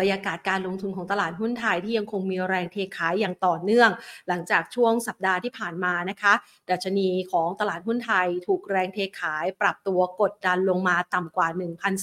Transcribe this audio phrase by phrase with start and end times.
[0.00, 3.90] บรรยากาศการลงทุนของตลาดหุ้นไทยที่ยังคงมีแรงเทขายอย่างต่อเนื่อง
[4.28, 6.32] หลังจากช่วงสัปดาห์ที่ผ่านมานะคะ
[6.70, 11.48] ดัชนีของตลาดหุ้นไทยถูกแรงเทขายปรับตัวกดดันลงมาต่ำกว่า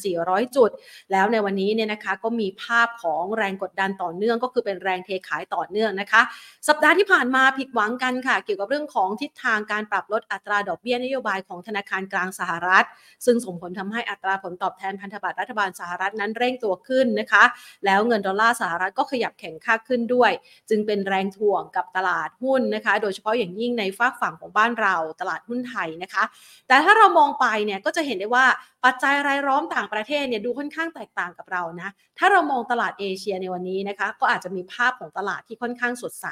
[0.02, 0.70] 1,400 จุด
[1.12, 6.22] แล้วในวันนี้เนี่ยนะคะก็มีภาพของแรงกดดันต่อเนื่อง ก็คือเป็นแรงเทขายต่อเนื่องนะคะ
[6.68, 12.86] สัปดาห์ที่ผ่านมาผิดหวังกันค่ะ เกี่ยวกับเรื่องของทิศทางการปรับลดอัตราดอกเบี้ยนโยบายของธนาคารกลางสหรัฐ
[13.26, 17.46] ซึ่งส่งผลทำให้อัตราผลตอบแทนพันธบัตรรัฐบาลสหรัฐนั้นเร่งตัวขึ้นนะคะ
[17.86, 20.32] แล้วเงินดอลลาร์สหรัฐก็ขยับแข็งค่าขึ้นด้วย
[20.70, 26.24] จึงเป็นแรงถ่วงกับตลาดหุ้นนะคะ โดยเฉพาะอย่างยิ่งในฝากฝั่งของบ้านเราตลาดหุ้นไทยนะคะ
[26.68, 28.46] แต่ถ้าเรามองไปเนี่ยก็จะเห็นได้ว่า
[28.86, 36.28] ปัจจัยรายล้อมต่างประเทศเนี่ยดูค่อนข้างแตกต่างกับเรานะ ถ้าเรามองตลาดเอเชียในวันนี้นะคะ ก็อาจจะมีภาพของตลาดที่ค่อนข้างสดใส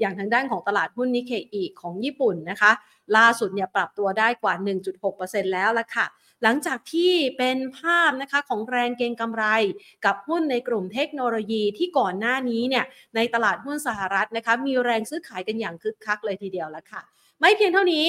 [0.00, 2.72] อย่างทางด้านของตลาดหุ้นนิเคอีของญี่ปุ่นนะคะ
[3.16, 4.54] ล่าสุดเนี่ยปรับตัวได้กว่า
[5.04, 6.06] 1.6%แล้วละค่ะ
[6.42, 9.44] หลังจากที่เป็นภาพนะคะของแรงเก็งกำไร
[10.04, 12.84] กับหุ้นในกลุ่มเทคโนโลยีที่ก่อนหน้านี้เนี่ย
[13.16, 17.02] ในตลาดหุ้นสหรัฐนะคะมีแรงซื้อขายกันอย่างคึกคักเลยทีเดียวแล้วค่ะ
[17.40, 18.06] ไม่เพียงเท่านี้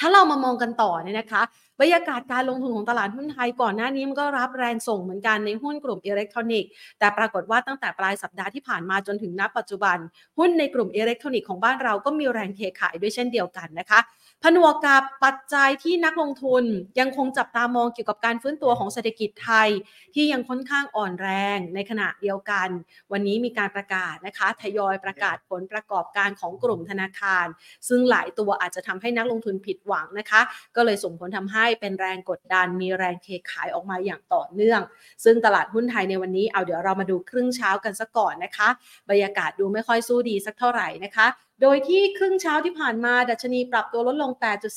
[0.00, 1.42] ถ้าเรามามองกันต่อเนี่ยนะคะ
[1.80, 9.98] บรรยากาศการลงทุนของตลาดหุ้นไทยก่อนหน้านี้มันก็รับแรงส่งเหมือนกันในหุ้นกลุ่มอิเล็กทรอนิกส์แต่ปรากฏว่าตั้งแต่ปลายสัปดาห์ที่ผ่านมาจนถึงณปัจจุบัน
[10.38, 14.00] หุ้นในกลุ่มอิเล็กทรอนิกส์ของบ้านเราก็มีแรงเทขายด้วยเช่นเดียวกันนะคะ
[14.44, 16.64] ผนวกกับปัจจัยที่นักลงทุน
[17.00, 19.68] ยังคงจับตามองเกี่ยวกับการฟื้นตัวของเศรษฐกิจไทย
[20.14, 22.68] ที่ยังค่อนข้างอ่อนแรงในขณะเดียวกัน
[23.12, 27.46] วันนี้มีการประกาศนะคะทยอยประกาศผลประกอบการของกลุ่มธนาคาร
[27.88, 30.40] ซึ่งหลายตัวอาจจะทำให้นักลงทุนผิดหวังนะคะ
[30.76, 34.80] ก็เลยส่งผลทำให้เป็นแรงกดดันมีแรงเทขายออกมาอย่างต่อเนื่อง
[35.24, 38.68] ซึ่งตลาดหุ้นไทยในวันนี้เอาเดี๋ยวเรามาดูครึ่งเช้ากันซะก่อนนะคะ
[39.10, 41.28] บรรยากาศดูไม่ค่อยสู้ดีสักเท่าไหร่นะคะ
[41.62, 44.30] โดยที่ครึ่งเช้าที่ผ่านมาดัชนีปรับตัวลดลง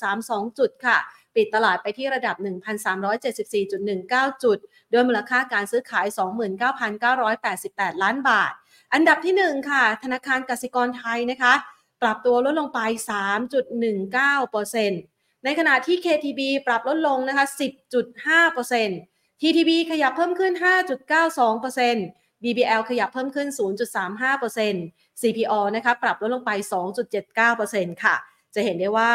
[0.07, 0.97] 8.32 จุดค่ะ
[1.35, 2.35] ปิดตลาดไปที่ระดับ
[3.03, 4.57] 1,374.19 จุด
[4.91, 6.05] โดยมูลค่าการซื้อขาย
[7.25, 8.53] 29,988 ล้านบาท
[8.93, 11.53] อันดับที่ 1 ค่ะ ธนาคารกสิกรไทยนะคะ
[12.01, 12.79] ปรับตัวลดลงไป
[14.31, 17.45] 3.19%ในขณะที่ KTB ปรับลดลงนะคะ
[18.23, 20.53] 10.5% TTB ขยับเพิ่มขึ้น
[21.19, 23.47] 5.92% BBL ขยับเพิ่มขึ้น
[24.35, 26.51] 0.35% CPO นะคะปรับลดลงไป
[27.27, 28.15] 2.79%ค่ะ
[28.55, 29.11] จะเห็นได้ว่า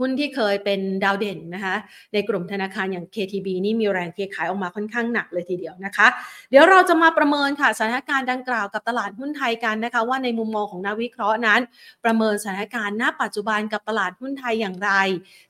[0.00, 1.76] หุ้นที่เคยเป็นดาวเด่นนะคะ
[2.12, 6.06] ในกลุ่มธนาคารอย่าง KTB นี่มีแรงเทขายออกมาค่อนข้างหนักเลยทีเดียวนะคะ
[6.50, 11.60] เดี๋ยวเราจะมาประเมินค่ะสถานการณ์ดังกล่าวกับตลาดหุ้นไทยกันนะคะ ว่าในมุมมองของนักวิเคราะห์นั้น
[12.04, 14.90] ประเมินสถานการณ์ณปัจจุบันกับตลาดหุ้นไทยอย่างไร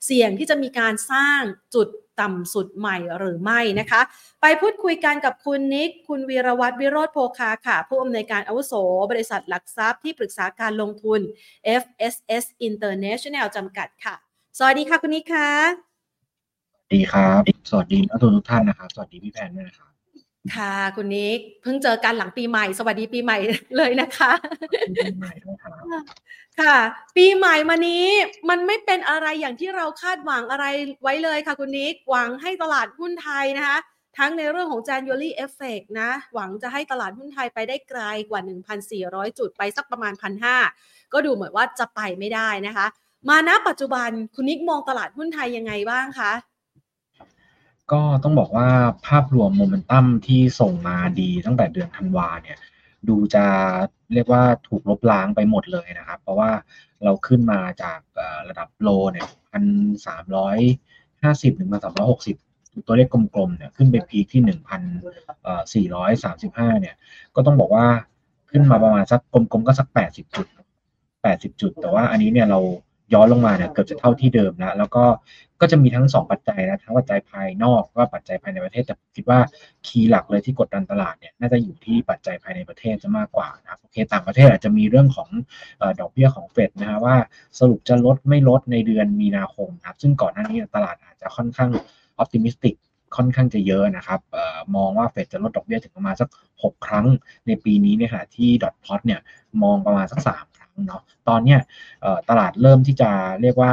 [0.06, 1.41] เสี่ยงที่จะมีการสร้าง
[1.75, 1.88] จุด
[2.20, 4.00] ต่ำสุดใหม่หรือไม่นะคะ
[4.41, 8.72] ไปพูดคุยกันกับคุณนิก คุณวีรวัตรวิโรธโพคาค่ะ ผู้อำนวยการอาวุโส
[9.10, 11.20] บริษัทหลักทรัพย์ที่ปรึกษาการลงทุน
[11.82, 14.14] FSS International จำกัดค่ะ
[14.58, 15.50] สวัสดีค่ะคุณนิกค่ะ
[16.92, 19.89] ดีครับ สวัสดีนักทุนทุกท่านนะครับ สวัสดีพี่แพนด้วยนะครับ
[20.56, 23.38] ค่ะคุณนิกเพิ่งเจอกันหลังปีใหม่ สวัสดีปีใหม่
[23.76, 24.32] เลยนะคะ
[25.00, 26.04] ปีใหม่ด้วยครับ
[26.60, 26.76] ค่ะ
[27.16, 28.06] ปีใหม่มานี้
[28.50, 30.64] มันไม่เป็นอะไรอย่างที่เราคาดหวังอะไร
[31.02, 33.78] ไว้เลยค่ะคุณนิกหวังให้ตลาดหุ้นไทยนะคะ
[34.18, 38.40] ทั้งในเรื่องของ January Effect นะ หวังจะให้ตลาดหุ้นไทยไปได้ไกลกว่า
[38.90, 40.12] 1,400 จุดไปสักประมาณ
[40.62, 42.86] 1,500 ก็ดูเหมือนว่าจะไปไม่ได้นะคะ
[43.28, 46.32] มาณปัจจุบันคุณนิกมองตลาดหุ้นไทยยังไงบ้างคะ
[47.92, 48.68] ก็ต้องบอกว่า
[49.06, 52.58] ภาพรวมโมเมนตัมที่ส่งมาดีตั้งแต่เดือนธันวาเนี่ย
[53.08, 53.46] ดูจะ
[54.14, 56.50] เรียกว่าถูกลบล้างไปหมดเลยนะครับ เพราะว่า
[57.04, 58.00] เราขึ้นมาจาก
[58.48, 59.64] ระดับโลเนี่ยพัน
[60.06, 60.58] สามร้อย
[61.22, 62.36] ห้าสิบถึงมาสามร้อยหกสิบ
[62.86, 64.82] ตัวเลขกลมๆเนี่ยขึ้นไปพีคที่หนึ่งพัน
[65.74, 66.94] สี่ร้อยสามสิบห้าเนี่ย
[67.34, 67.86] ก็ต้องบอกว่า
[68.50, 70.46] ขึ้นมาประมาณสักกลมๆก็สักแปดสิบจุด
[71.22, 72.60] แปดสิบจุด แต่ว่าอันนี้เนี่ยเรา
[73.15, 75.04] ย้อนลงมาเนี่ยเกือบจะเท่าที่เดิมแล้วแล้วก็
[75.60, 79.38] ก็จะมีทั้ง 2 ปัจจัยนะทั้งปัจจัยภายนอกก็ปัจจัยภายในประเทศแต่คิดว่า
[79.87, 85.28] คีย์หลักเลยที่กดดันตลาดเนี่ยน่าจะอยู่ที่ปัจจัยภายในประเทศจะมากกว่านะโอเคต่างประเทศอาจจะมีเรื่องของ
[86.00, 87.16] ดอกเบี้ยของเฟดนะฮะว่า
[87.59, 91.70] สรุปจะลดไม่ลดในเดือนมีนาคมครับซึ่งก่อนหน้านี้ตลาดอาจจะค่อนข้าง
[92.19, 92.75] ออพติมิสติก
[93.16, 96.28] ค่อนข้างจะเยอะนะครับออมองว่าเฟดจะลดดอกเบี้ยถึงประมาณสัก
[96.62, 97.06] 6 ครั้ง
[97.46, 99.20] ในปีนี้เนี่ยค่ะที่ดอทพอตเนี่ย
[99.62, 101.61] มองประมาณสัก3เนาะตอนเนี้ย
[102.29, 103.11] ตลาดเริ่มที่จะ
[103.43, 103.73] เรียกว่า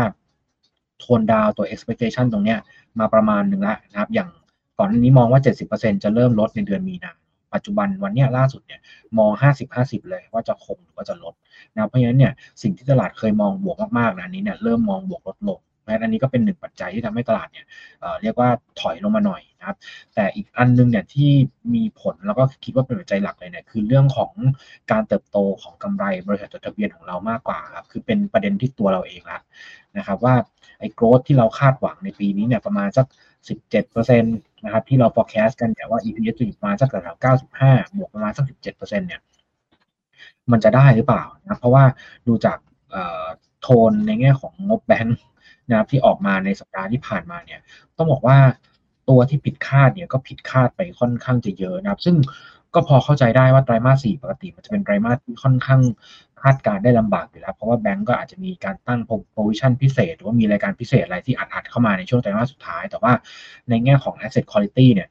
[0.99, 2.59] โทนดาวตัว expectation ตรงเนี้ย
[2.99, 4.29] มาประมาณหนึ่งแล้วนะครับ อย่าง
[4.77, 5.41] ก่อนนี้มองว่า
[5.71, 7.11] 70%จะเริ่มลดในเดือนมีนา
[7.53, 8.81] ปัจจุบันวันนี้ล่าสุดเนี่ย
[9.17, 9.31] มอง
[9.71, 11.33] 50-50 เลยว่าจะคงหรือว่าจะลด
[11.73, 17.65] นะเพราะฉะนั้นเนี่ยสิ่งที่ตลาดเคยมองบวกมากๆนะนี้เนี่ยเริ่มมองบวกลดลง นะอันนี้ก็เป็นหนึ่งปัจจัยที่ทำให้ตลาดเนี่ย
[18.21, 18.49] เรียกว่า
[18.79, 19.77] ถอยลงมาหน่อยนะครับ
[20.15, 21.31] แต่อีกอันนึงเนี่ยที่
[21.75, 24.31] มีผลแล้วก็คิดว่าเป็นปัจจัยหลักเลยเนี่ยคือเรื่องของ
[24.91, 29.39] การเติบโตของกำไรบริษัทจดทะเบียนของเรามากกว่าครับคือเป็นประเด็นที่ตัวเราเองละ
[29.97, 30.35] นะครับว่า
[30.79, 33.07] ไอ้โกรธที่เราคาดหวังในปีนี้เนี่ยประมาณสัก
[33.65, 37.17] 17%นะครับที่เรา forecast กันแต่ว่า EPS จะอยู่ประมาณสักแถว
[37.61, 39.21] 95 บวกประมาณสัก 17%เนี่ย
[40.51, 41.83] มันจะได้หรือเปล่านะเพราะว่า
[42.27, 42.57] ดูจาก
[43.61, 45.17] โทนในแง่ของงบแบงค์
[45.69, 47.59] นะครับที่ออกมาในสัปดาห์ที่ผ่านมาเนี่ย
[47.97, 48.37] ต้องบอกว่า
[49.09, 52.15] ตัวที่ผิดคาดเนี่ยก็ผิดคาดไปค่อนข้างจะเยอะนะครับ ซึ่ง
[52.73, 55.81] ก็พอเข้าใจได้ว่าไตรมาสสี่ปกติมันจะเป็นไตรมาสที่ค่อนข้าง
[56.41, 58.99] คาดการณ์ได้ลำบากอยู่แล้ว เพราะว่าแบงก์ก็อาจจะมีการตั้ง
[59.33, 63.13] provision พิเศษ หรือว่ามีรายการพิเศษอะไรที่อัดๆเข้ามาในช่วงไตรมาสสุดท้าย แต่ว่า
[63.69, 65.09] ในแง่ของ asset quality เนี่ย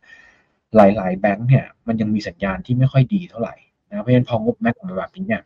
[0.77, 3.55] หลายๆแบงก์เนี่ยมันยังมีสัญญาณที่ไม่ค่อยดีเท่าไหร่
[3.89, 5.43] นะเพราะฉะนั้นพองบแบงก์มาแบบนี้เนี่ย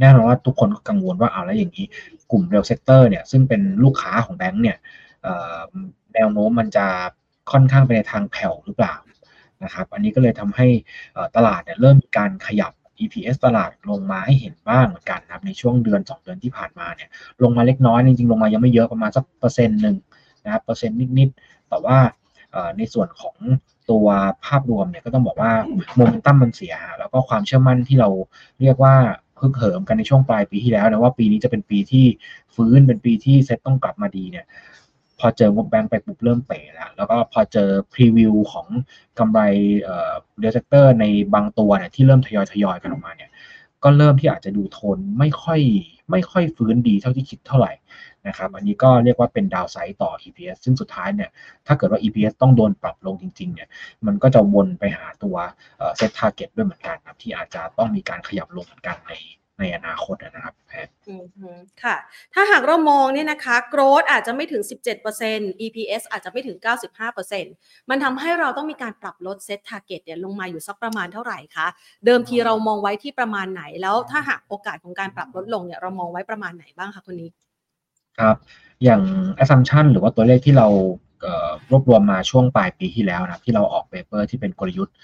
[0.00, 1.86] แน่นอนว่าทุกคนก็กังวลว่าเอาแล้วอย่างนี้
[2.30, 4.76] กลุ่ม real sector เนี่ยซึ่งเป็นลูกค้าของแบงก์เนี่ย
[6.14, 6.86] แนวโน้มมันจะ
[7.52, 8.94] ค่อนข้างไปในทางแผ่วหรือเปล่า
[9.64, 10.66] นะครับ อันนี้ก็เลยทำให้
[11.36, 17.08] ตลาดเนี่ยเริ่มมีการขยับ EPS ตลาดลงมาให้เห็นบ้างเหมือนกันนะครับในช่วงเดือน 2 เดือนที่ผ่านมาเนี่ย
[17.42, 19.96] ลงมาเล็กน้อยจริงๆ ลงมายังไม่เยอะประมาณสักเปอร์เซ็นต์หนึ่ง
[20.44, 21.98] นะครับเปอร์เซ็นต์นิดๆ แต่ว่า
[22.76, 23.36] ในส่วนของ
[23.90, 24.06] ตัว
[24.46, 25.52] ภาพรวมเนี่ยก็ต้องบอกว่า
[25.96, 28.08] โมเมนตัมมันเสีย แล้วก็ความเชื่อมั่นที่เรา
[28.60, 28.94] เรียกว่า
[29.40, 32.04] พึกเหิมกันในช่วงปลายปีที่แล้วนะว่าปีนี้จะเป็นปีที่
[32.54, 34.46] ฟื้นเป็นปีที่เซ็ตต้องกลับมาดีเนี่ย
[35.18, 38.66] พอเจองบแบงค์ไปปุ๊บเริ่มเป๋แล้วแล้วก็พอเจอพรีวิวของ
[39.18, 39.40] กำไร
[39.82, 41.04] เอ่อ real sector ใน
[41.34, 43.30] บางตัวเนี่ยที่เริ่มทยอยทยอยกันออกมาเนี่ย
[43.84, 45.60] ก็เริ่มที่อาจจะดูโทนไม่ค่อย
[46.10, 47.72] ไม่ค่อยฟื้นดีเท่าที่คิดเท่าไหร่
[48.26, 51.30] นะครับอันนี้ก็เรียกว่าเป็น downside ต่อ EPS ซึ่งสุดท้ายเนี่ย
[51.66, 53.68] ถ้าเกิดว่า EPS ต้องโดนปรับลงจริงๆเนี่ย
[54.06, 55.36] มันก็จะวนไปหาตัว
[55.96, 59.12] SET target ด้วยเหมือนกันครับที่อาจจะต้องมีการขยับลงเหมือนกันใน
[59.60, 60.88] ในอนาคตนะครับแพท
[61.82, 61.96] ค่ะ
[62.34, 64.62] ถ้าหากเรามองเนี่ยนะคะ growth อาจจะไม่ถึง
[65.12, 66.56] 17% EPS อาจจะไม่ถึง
[67.22, 71.66] 95%มันทำให้เราต้องมีการปรับลด set target เนี่ยลงมาอยู่สักประมาณเท่าไหร่คะ
[72.06, 77.32] เดิมทีเรามองไว้ที่ประมาณไหน แล้วถ้าหากโอกาสของการปรับลดลงเนี่ยเรามองไว้ประมาณไหนบ้างคะคุณนิก
[78.18, 78.36] ครับ
[78.84, 79.02] อย่าง
[79.42, 80.68] assumption หรือว่าตัวเลขที่เรา
[81.70, 84.94] รวบรวมมาช่วงปลายปีที่แล้วนะที่เราออกเปเปอร์ที่เป็นกลยุทธ์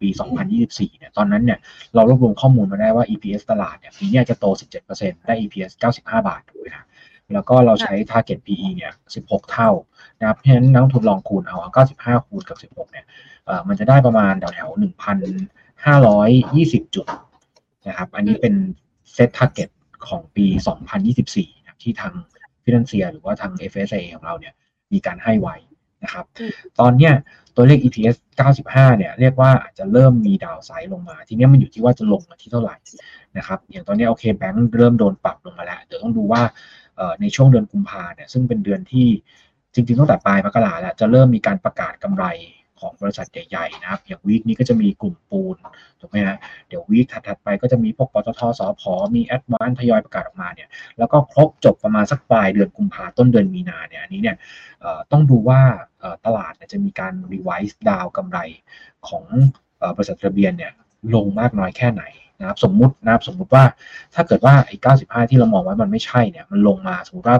[0.00, 0.08] ปี
[0.54, 1.58] 2024 เนี่ยตอนนั้นเนี่ย
[1.94, 4.44] เรารวบรวมข้อมูลมาได้ว่า EPS ตลาดเนี่ยปีนี้จะโต
[4.86, 6.86] 17%ได้ EPS 95 บาทถูกไหมครับ
[7.32, 9.70] แล้วก็เราใช้ target PE เนี่ย 16 เท่า
[10.18, 11.58] นะครับเพราะฉะนั้นนักทุนลองคูณเอา
[11.98, 13.06] 95 คูณกับ 16 เนี่ย
[13.68, 14.80] มันจะได้ประมาณแถวๆ
[15.62, 17.06] 1,520 จุด
[17.88, 18.54] นะครับ อันนี้เป็น
[19.12, 19.70] เซต target
[20.08, 20.46] ของปี
[21.06, 22.14] 2024นะที่ทาง
[22.64, 24.54] ฟินแลนเซียหรือว่าทาง FSA ของเราเนี่ย
[24.92, 25.56] มีการให้ไว้
[26.04, 26.24] นะครับ
[26.80, 27.14] ตอนเนี้ย
[27.56, 28.16] ตัวเลข EPS
[28.56, 32.76] 95 เนี่ยเรียกว่าอาจจะเริ่มมีดาวไซด์ลงมา ทีนี้มันอยู่ที่ว่าจะลงมาที่เท่าไหร่
[33.36, 36.42] นะครับ อย่างตอนนี้โอเคแบงค์เริ่มโดนปรับลงมาแล้ว เดี๋ยวต้องดูว่า
[37.20, 39.06] ในช่วงเดือนกุมภาเนี่ยซึ่งเป็นเดือนที่
[39.74, 42.24] จริงๆตั้งแต่ปลายมกราแล้วจะเริ่มมีการประกาศกำไร
[42.82, 45.56] ของบริษัทใหญ่ๆนะครับ อย่างวีคนี้ก็จะมีกลุ่มปูน
[46.00, 46.36] ถูกไหมฮะ
[46.68, 50.68] เดี๋ยววีคถัดๆไปก็จะมีพวกปตทสอพอมีแอดวานทยอยประกาศออกมาเนี่ย
[50.98, 54.36] แล้วก็ครบจบประมาณสักปลายเดือนกุมภาต้นเดือนมีนาเนี่ยอันนี้เนี่ย
[55.12, 55.60] ต้องดูว่า
[56.26, 58.38] ตลาดจะมีการรีไวซ์ดาวกำไร
[59.08, 59.24] ของ
[59.96, 60.72] บริษัททะเบียนเนี่ย
[61.14, 62.04] ลงมากน้อยแค่ไหน
[62.40, 63.64] นะครับสมมุตินะครับสมมุติว่า
[64.14, 67.38] ถ้าเกิดว่าไอ้95 ที่เรามองไว้มันไม่ใช่เนี่ยมันลงมาสมมติว่า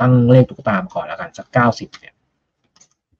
[0.00, 2.14] ตั้งเลขตุ๊กตามก่อนแล้วกันสัก 90เนี่ย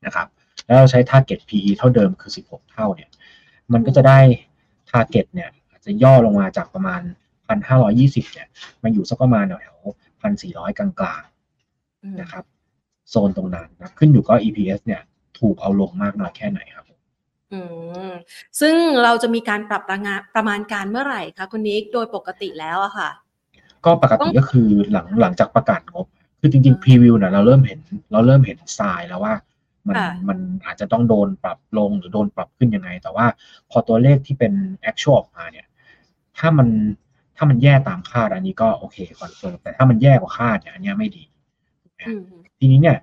[0.06, 0.26] นะครับ
[0.66, 3.10] แล้วเราใช้ target PE เท่าเดิมคือ 16 เท่าเนี่ย
[3.72, 4.18] มันก็จะได้
[4.90, 7.00] target เนี่ยอาจจะย่อลงมาจากประมาณ
[7.68, 8.48] 1,520 เนี่ย
[8.82, 9.76] มาอยู่สักประมาณแถว
[10.22, 10.88] 1,400 กลา
[11.20, 12.44] งๆนะครับ
[13.10, 15.02] โซนตรงนั้นนะขึ้นอยู่ก็ EPS เนี่ย
[15.38, 16.86] ถูกเอาลงมากน้อยแค่ไหนครับ
[17.52, 17.60] อื
[18.10, 18.12] ม
[18.60, 23.10] ซึ่งเราจะมีการปรับประมาประมาณการเมื่อไหร่คะคุณนิกโดยปกติแล้วอะค่ะ
[23.84, 26.06] ก็ปกติก็คือหลังหลังจากประกาศงบ
[26.40, 27.80] คือจริงๆ preview เนี่ยเราเริ่มเห็น
[28.12, 29.34] เราเริ่มเห็นทรายแล้วว่า
[29.88, 29.96] มัน
[30.28, 33.26] มันอาจจะต้องโดนปรับลงหรือโดนปรับขึ้นยังไง แต่ว่า
[33.70, 34.52] พอตัวเลขที่เป็น
[34.90, 35.66] actual ออกมาเนี่ย
[36.38, 36.68] ถ้ามัน
[37.36, 41.24] ถ้ามันแย่ตามคาดอันนี้ก็โอเค confirm แต่ถ้ามันแย่กว่าคาดเนี่ยอันนี้ไม่ดี
[42.58, 42.96] ทีนี้เนี่ย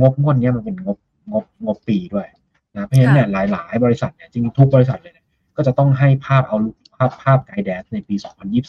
[0.00, 0.98] งบงวดนี้มันเป็นงบ
[1.32, 2.26] งบงบปีด้วย
[2.74, 5.26] นะเพราะฉะนั้นเนี่ยหลาย ๆ บริษัทเนี่ยจริงทุกบริษัทเลยเนี่ย
[5.56, 6.56] ก็จะต้องให้ภาพเอา
[6.96, 8.14] ภาพภาพไกด์แดนในปี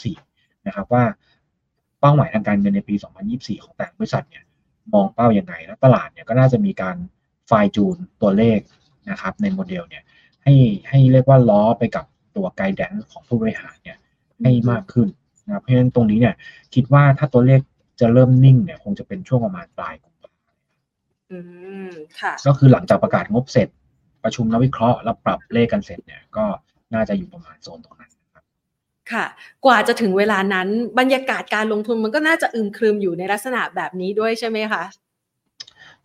[0.05, 1.03] 2024 นะครับว่า
[1.99, 2.95] เป้าหมายทางการเงินในปี
[3.29, 4.43] 2024 ของแต่บริษัทเนี่ย
[4.93, 6.95] มองเป้ายังไงแล้วตลาดเนี่ยก็น่าจะมีการ
[7.47, 8.59] ไฟจูนตัวเลข
[9.09, 10.03] นะครับในโมเดลเนี่ย
[10.43, 10.53] ให้
[10.89, 13.97] ให้เรียกว่าล้อไปกับตัวไกด์แดนของผู้บริหารเนี่ย
[14.41, 15.07] ให้มากขึ้น
[15.47, 16.35] นะเพราะฉะนั้นตรงนี้เนี่ย
[16.73, 17.59] คิดว่าถ้าตัวเลข
[17.99, 20.31] จะเริ่มนิ่งเนี่ยคงจะเป็นช่วงประมาณปลายกุมภา
[22.47, 23.67] ก็คือหลังจากประกาศงบเสร็จ
[24.23, 26.45] ประชุมนักวิเคราะห์แล้วปรับเลขกันเสร็จเนี่ยก็
[26.93, 28.11] น่าจะอยู่ประมาณโซนตรงนั้น
[29.11, 29.25] ค่ะ
[29.65, 30.67] กว่าจะถึงเวลานั้น
[30.99, 34.83] บรรยากาศการลงทุนมันก็น่าจะอึมครึมอยู่ในลักษณะแบบนี้ด้วยใช่ไหมคะ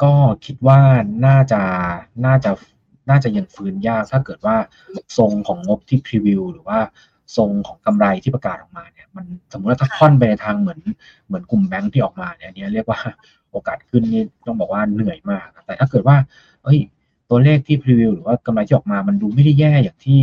[0.03, 0.13] ก็
[0.45, 0.81] คิดว่า
[1.27, 1.61] น่าจะ
[2.27, 2.51] น่าจะ
[3.11, 4.57] น่าจะยังฟื้นยากถ้าเกิดว่า
[5.19, 6.79] ทรงของงบที่พรีวิวหรือว่า
[7.37, 10.81] ทรงของกำไรที่ประกาศออกมาเนี่ย มันสมมติว่าถ้าค่อนไปในทางเหมือน
[11.27, 13.01] เหมือนกลุ่มแบงค์ที่ออกมาเนี่ยเนี้ยเรียกว่า
[13.51, 16.17] โอกาสขึ้นนี่ต้องบอกว่าเหนื่อยมาก แต่ถ้าเกิดว่า
[16.65, 16.79] เอ้ย
[17.31, 20.21] ตัวเลขที่พรีวิวหรือว่ากำไรที่ออกมามันดูไม่ได้แย่อย่างที่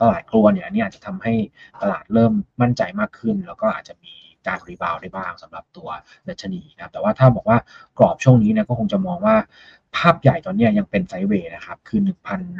[0.00, 1.34] ตลาดกลัวเนี่ยอันนี้อาจจะทำให้
[1.82, 4.14] ตลาดเริ่มมั่นใจมากขึ้น แล้วก็อาจจะมี
[4.46, 5.88] การรีบาวได้บ้างสำหรับตัว
[6.28, 7.58] ดัชนีนะครับแต่ว่าถ้าบอกว่า
[7.98, 9.36] กรอบช่วงนี้เนี่ยก็คงจะมองว่า
[9.96, 12.00] ภาพใหญ่ตอนนี้ยังเป็นไซด์เวย์นะครับ คือ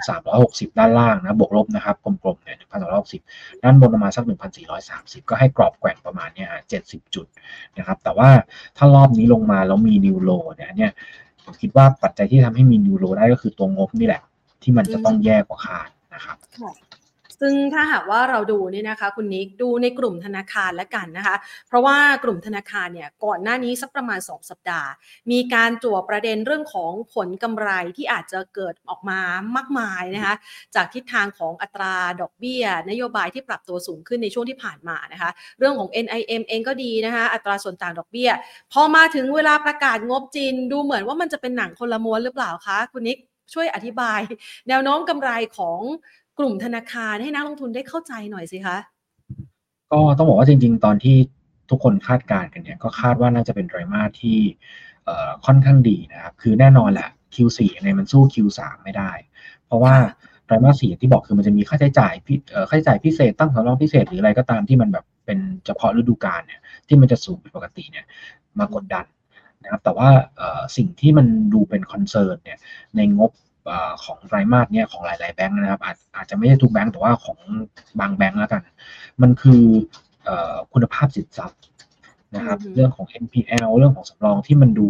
[0.08, 2.56] 1,360 ด้านล่างนะ บวกลบนะครับ กลมๆเนี่ย
[3.10, 4.24] 1,360 ด้านบนประมาณสัก
[4.76, 6.48] 1,430 ก็ให้กรอบแกว่งประมาณเนี่ย
[6.82, 7.26] 70 จุด
[7.78, 8.30] นะครับ แต่ว่า
[8.76, 10.92] ถ้ารอบนี้ลงมาแล้วมีนิวโลเนี่ยเนี่ย
[11.44, 14.22] ผมคิดว่าปัจจัยที่ทำให้มีนิวโลได้ก็คือตัวงบนี่แหละ
[14.62, 16.36] ที่มันจะต้องแย่กว่าคาดนะครับ
[17.40, 21.36] ซึ่งถ้าหากว่าเราดูเนี่ยนะคะคุณนิกดูในกลุ่มธนาคารและกันนะคะ
[21.68, 24.88] เพราะว่ากลุ่มธนาคารเนี่ยก่อนหน้านี้สักประมาณ 2 สัปดาห์
[25.30, 29.20] มีการจั่วประเด็นเรื่องของผลกำไรที่อาจจะเกิดออกมา
[29.56, 30.34] มากมายนะคะ
[30.74, 38.30] จากทิศทางของอัตราดอกเบี้ย นโยบายที่ปรับตัวสูงขึ้นในช่วงที่ผ่านมานะคะเรื่องของ NIM เองก็ดีนะคะอัตราส่วนต่างดอกเบี้ย
[38.72, 43.18] พอมาถึงเวลาประกาศงบจีนดูเหมือนว่ามันจะเป็นหนังคนละม้วนหรือเปล่าคะคุณนิก
[43.54, 44.20] ช่วยอธิบาย
[44.68, 45.80] แนวโน้มกำไรของ
[46.40, 48.76] กลุ่มธนาคารให้นักลงทุนได้เข้าใจหน่อยสิคะ
[49.92, 51.16] ก็ต้องบอกว่าจริง ๆ ตอนที่
[51.70, 54.38] ทุกคนคาดการณ์กันเนี่ยก็คาดว่าน่าจะเป็นไตรมาสที่
[55.46, 59.10] ค่อนข้างดีนะครับ คือแน่นอนแหละ Q4 ยังไงมันสู้ Q3 ไม่ได้
[59.66, 59.94] เพราะว่า
[60.44, 62.12] ไตรมาสสี่ที่บอกคือมันจะมีค่าใช้จ่าย
[62.68, 68.06] ค่าใช้จ่ายพิเศษตั้งสำรองพิเศษหรืออะไรก็ตามที่มันแบบเป็นเฉพาะฤดูกาลเนี่ยที่มันจะสูงผิดปกติเนี่ย
[68.58, 69.06] มากดดัน
[69.62, 70.08] นะครับแต่ว่า
[70.76, 72.58] สิ่งที่มันดูเป็น concern เนี่ย
[72.96, 73.30] ในงบ
[74.04, 77.38] ของไตรมาสเนี่ยของหลาย ๆ แบงค์นะครับ อาจอาจจะไม่ใช่ทุกแบงค์แต่ว่าของ
[78.00, 78.62] บางแบงค์แล้วกัน
[79.22, 79.62] มันคือ
[80.72, 81.60] คุณภาพสินทรัพย์
[82.36, 84.88] นะครับ เรื่องของ NPL เรื่องของสำรองที่มันดู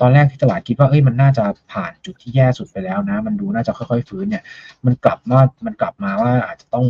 [0.00, 4.42] ตอนแรกที่ตลาดคิดว่าเอ้ยมันน่าจะผ่านจุดที่แย่สุดไปแล้วนะ มันดูน่าจะค่อย ๆ ฟื้นเนี่ย
[4.84, 6.86] มันกลับมามันกลับมาว่าอาจจะต้อง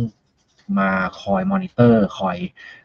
[0.79, 0.89] มา
[1.21, 2.37] คอยมอนิเตอร์ คอย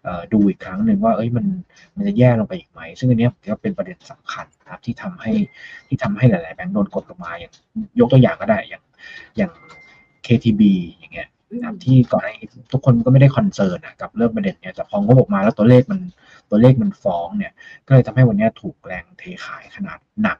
[0.07, 1.47] อดูอีกครั้งหนึ่งว่าเอ้ยมัน
[1.95, 5.33] มันจะแย่ลงไปอีกไหม ซึ่งอันนี้ก็เป็นประเด็นสำคัญครับที่ทำให้
[5.89, 7.53] ที่ทำให้หลาย ๆ แบงก์โดนกดลงมาอย่าง
[8.01, 8.83] ยกตัวอย่างก็ได้อย่าง
[9.37, 9.53] อย่าง
[10.27, 10.63] KTB
[10.99, 16.01] อย่างเงี้ยนะครับที่ก่อนหน้านี้ทุกคนก็ไม่ได้ concern กับเรื่องประเด็นเนี้ยแต่พองบออกมาแล้วตัวเลขมัน
[16.51, 17.53] ตัวเลขมันฟ้องเนี่ย
[17.87, 20.39] ก็เลยทำให้วันนี้ถูกแรงเทขายขนาดหนัก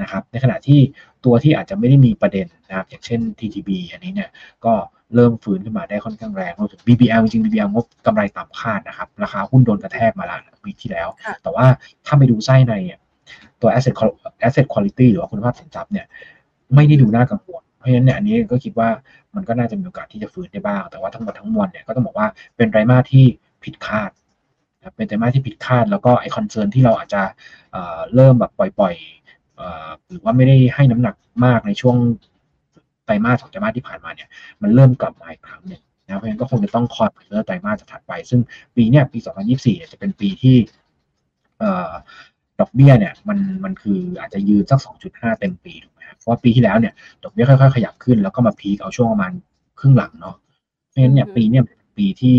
[0.00, 0.80] นะครับ ในขณะที่
[1.24, 4.30] ตัวที่อาจจะไม่ได้มีประเด็นนะครับ อย่างเช่น TTB อันนี้เนี่ย
[4.64, 4.72] ก็
[5.16, 11.08] เริ่มฟื้นขึ้นมาได้ค่อนข้างแรงรวมถึง BBL จริง BBL งบกำไรต่ำคาดนะครับ ราคาหุ้นโดนกระแทกมาแล้วปีที่แล้ว
[11.42, 11.66] แต่ว่า
[12.06, 12.74] ถ้าไปดูไส้ใน
[13.60, 13.94] ตัว asset
[14.46, 16.06] asset quality หรือว่าคุณภาพสินทรัพย์เนี่ย
[16.74, 18.88] ไม่ได้ดูน่ากังวลเพราะฉะนั้นเนี่ยอันนี้ก็คิดว่า
[19.34, 23.24] มันก็น่าจะมีโอกาสที่จะฟื้นได้บ้าง แต่ว่าทั้งหมดทั้งมวลเนี่ยก็ต้องบอกว่าเป็นไตรมาสที่
[23.64, 24.10] ผิดคาด
[24.96, 27.22] เป็นไตรมาสที่ผิดคาด แล้วก็ไอ concern ที่เราอาจจะ
[28.14, 31.96] เริ่มแบบปล่อยๆหรือว่าไม่ได้ให้น้ำหนักมากในช่วง
[33.06, 34.28] ไตรมาสสองไตรมาสที่ผ่านมาเนี่ย
[34.62, 38.40] มันเริ่มกลับมาอีกครั้งหนึ่งนะเพราะฉะนั้นก็คงจะต้องคอยเพื่อไตรมาสถัดไป ซึ่ง
[38.76, 39.18] ปีเนี้ยปี
[39.48, 40.56] 2024เนี่ยจะเป็นปีที่
[42.60, 44.80] ดอกเบี้ยเนี่ยมันมันคืออาจจะยืนสัก
[45.10, 46.92] 2.5 เต็มปีถูกไหมครับเพราะว่าปีที่แล้วเนี่ย
[47.22, 49.32] ดอกเบี้ยค่อยๆ ขยับขึ้นแล้วก็มาพีคเอาช่วงประมาณ
[49.78, 50.36] ครึ่งหลังเนาะ
[50.88, 51.64] เพราะฉะนั้นเนี่ยปีเนี่ย
[51.98, 52.36] ปีที่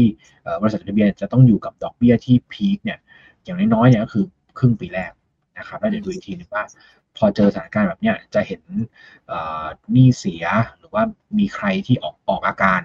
[0.62, 3.00] บริษัททะเบียนจะต้องอยู่กับดอกเบี้ยที่พีคเนี่ย
[3.44, 4.26] อย่างน้อยๆเนี่ยก็คือ
[4.58, 5.12] ครึ่งปีแรก
[5.58, 6.64] นะครับแล้วเดี๋ยวดูอีกทีนึงว่า
[7.18, 8.62] พอเจอสถานการณ์แบบเนี้ยจะเห็น
[9.92, 10.46] หนี้เสีย
[10.78, 11.04] หรือว่า
[11.40, 12.82] มีใครที่ออกออกอาการ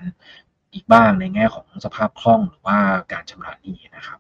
[0.75, 2.79] อีกบ้างในแง่ของสภาพคล่องหรือว่า
[3.13, 4.19] การชำระหนี้นะครับ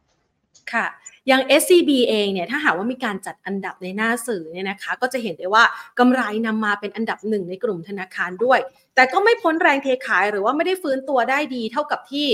[0.72, 0.86] ค่ะ
[1.28, 5.64] อย่าง SCB เองเนี่ยถ้าหากว่ามีการจัดอันดับในหน้าสื่อเนี่ยนะคะ ก็จะเห็นได้ว่า
[5.98, 8.58] กำไรนำมาเป็นอันดับหนึ่งในกลุ่มธนาคารด้วย
[8.94, 12.26] แต่ก็ไม่พ้นแรงเทขายหรือว่าไม่ได้ฟื้นตัวได้ดีเท่ากับที่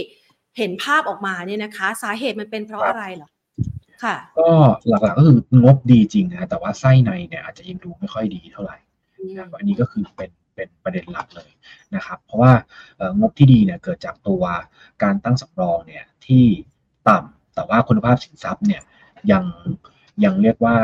[0.58, 3.28] เห็นภาพออกมาเนี่ยนะคะ สาเหตุมันเป็นเพราะอะไรเหรอ
[4.38, 4.50] ก็
[4.88, 8.76] หลักๆก็คืองบดีจริงนะแต่ว่าไส้ในเนี่ยอาจจะยังดูไม่ค่อยดีเท่าไหร่
[9.38, 11.50] นะอันนี้ก็คือเป็นเป็นประเด็นหลักเลย
[11.94, 12.52] นะครับ เพราะว่า
[13.20, 14.42] งบที่ดีเนี่ยเกิดจากตัว
[15.02, 16.44] การตั้งสำรองเนี่ยที่
[17.08, 18.82] ต่ำแต่ว่าคุณภาพสินทรัพย์เนี่ย
[19.32, 19.44] ยัง
[20.24, 20.76] ยังเรียกว่า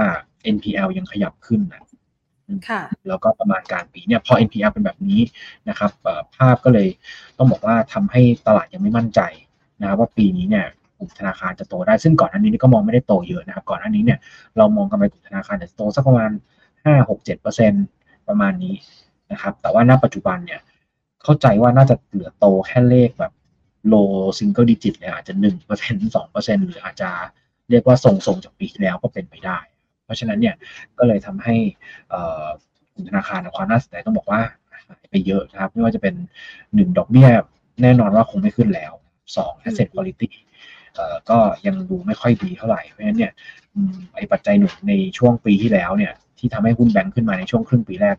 [0.54, 1.83] NPL ยังขยับขึ้นนะ
[3.09, 5.21] แล้วก็ประมาณการปีเนี่ยพอ NPL เป็นแบบนี้
[5.69, 5.90] นะครับ
[6.37, 6.88] ภาพก็เลย
[7.38, 9.21] ต้องบอกว่าทำให้ตลาดยังไม่มั่นใจ
[9.83, 10.66] นะว่าปีนี้เนี่ย
[11.02, 14.18] ลุ่มธนาคารจะโตได้ ซึ่งก่อนหน้านี้ก็มองไม่ได้โตเยอะนะครับ ก่อนหน้านี้เนี่ย
[14.56, 16.30] เรามองกำไรกลุ่มธนาคารจะโตสักประมาณ
[16.85, 17.73] ห้าหกเจ็ดเปอร์เซ็น
[18.28, 18.75] ประมาณนี้
[19.32, 20.61] นะครับ แต่ว่าณปัจจุบันเนี่ย
[21.23, 23.32] เข้าใจว่าน่าจะเหลือโตแค่เลขแบบ
[23.92, 27.11] low single digit เลยอาจจะหนึ่งเปอร์เซ็นสองเปอร์เซ็นหรืออาจจะ
[27.71, 29.59] เรียกว่าทรงๆจากปีที่แล้วก็เป็นไปได้
[30.04, 30.54] เพราะฉะนั้นเนี่ย
[30.99, 31.56] ก็เลยทำให้
[32.92, 34.40] กลุ่มธนาคารความน่าสนใจต้องบอกว่า
[34.88, 36.14] หายไปเยอะนะครับ ไม่ว่าจะเป็น
[36.75, 37.28] หนึ่งดอกเบี้ย
[37.82, 38.92] แน่นอนว่าคงไม่ขึ้นแล้ว
[39.37, 40.30] สอง asset quality
[41.30, 43.32] ก็ยังดูไม่ค่อยดีเท่าไหร่เพราะฉะนั้นเนี่ย
[44.14, 48.16] ไอ้ปัจจัยหนุนในช่วงปีที่แล้วเนี่ยที่ทำให้หุ้นแบงค์ขึ้นมาในช่วงครึ่งปีแรก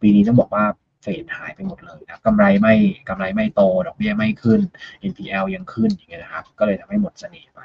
[0.00, 0.64] ปีนี้ต้องบอกว่า
[1.02, 2.74] เฟดหายไปหมดเลยนะกำไรไม่
[3.08, 4.60] กำไรไม่โต ดอกเบี้ยไม่ขึ้น
[5.10, 7.60] NPL ยังขึ้นอย่างเงี้ยนะครับ ก็เลยทำให้หมดเสน่ห์ไป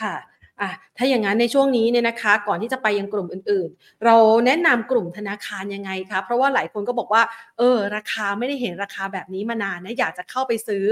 [0.00, 0.16] ค่ะ
[0.60, 7.22] อะถ้าอย่างนั้นในช่วงนี้เนี่ยนะคะ ก่อนที่จะไปยังกลุ่มอื่นๆ เราแนะนำกลุ่มธนาคารยังไงคะเพราะว่าหลายคนก็บอกว่า
[7.58, 10.84] เออ ราคาไม่ได้เห็นราคาแบบนี้มานานนะอยากจะเข้าไปซื้อ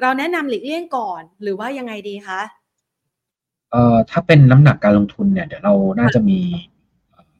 [0.00, 2.40] เราแนะนำหลีกเลี่ยงก่อนหรือว่ายังไงดีคะ
[3.70, 6.40] เอ่อถ้าเป็นน้ำหนักการลงทุนเนี่ยเดี๋ยวเราน่าจะมี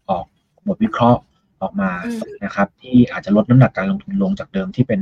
[0.09, 0.27] ออก
[0.67, 1.21] บทวิเคราะห์
[1.63, 1.91] ออกมา
[2.45, 5.01] นะครับ ที่อาจจะลดน้ำหนักการลงทุนลงจากเดิมที่เป็น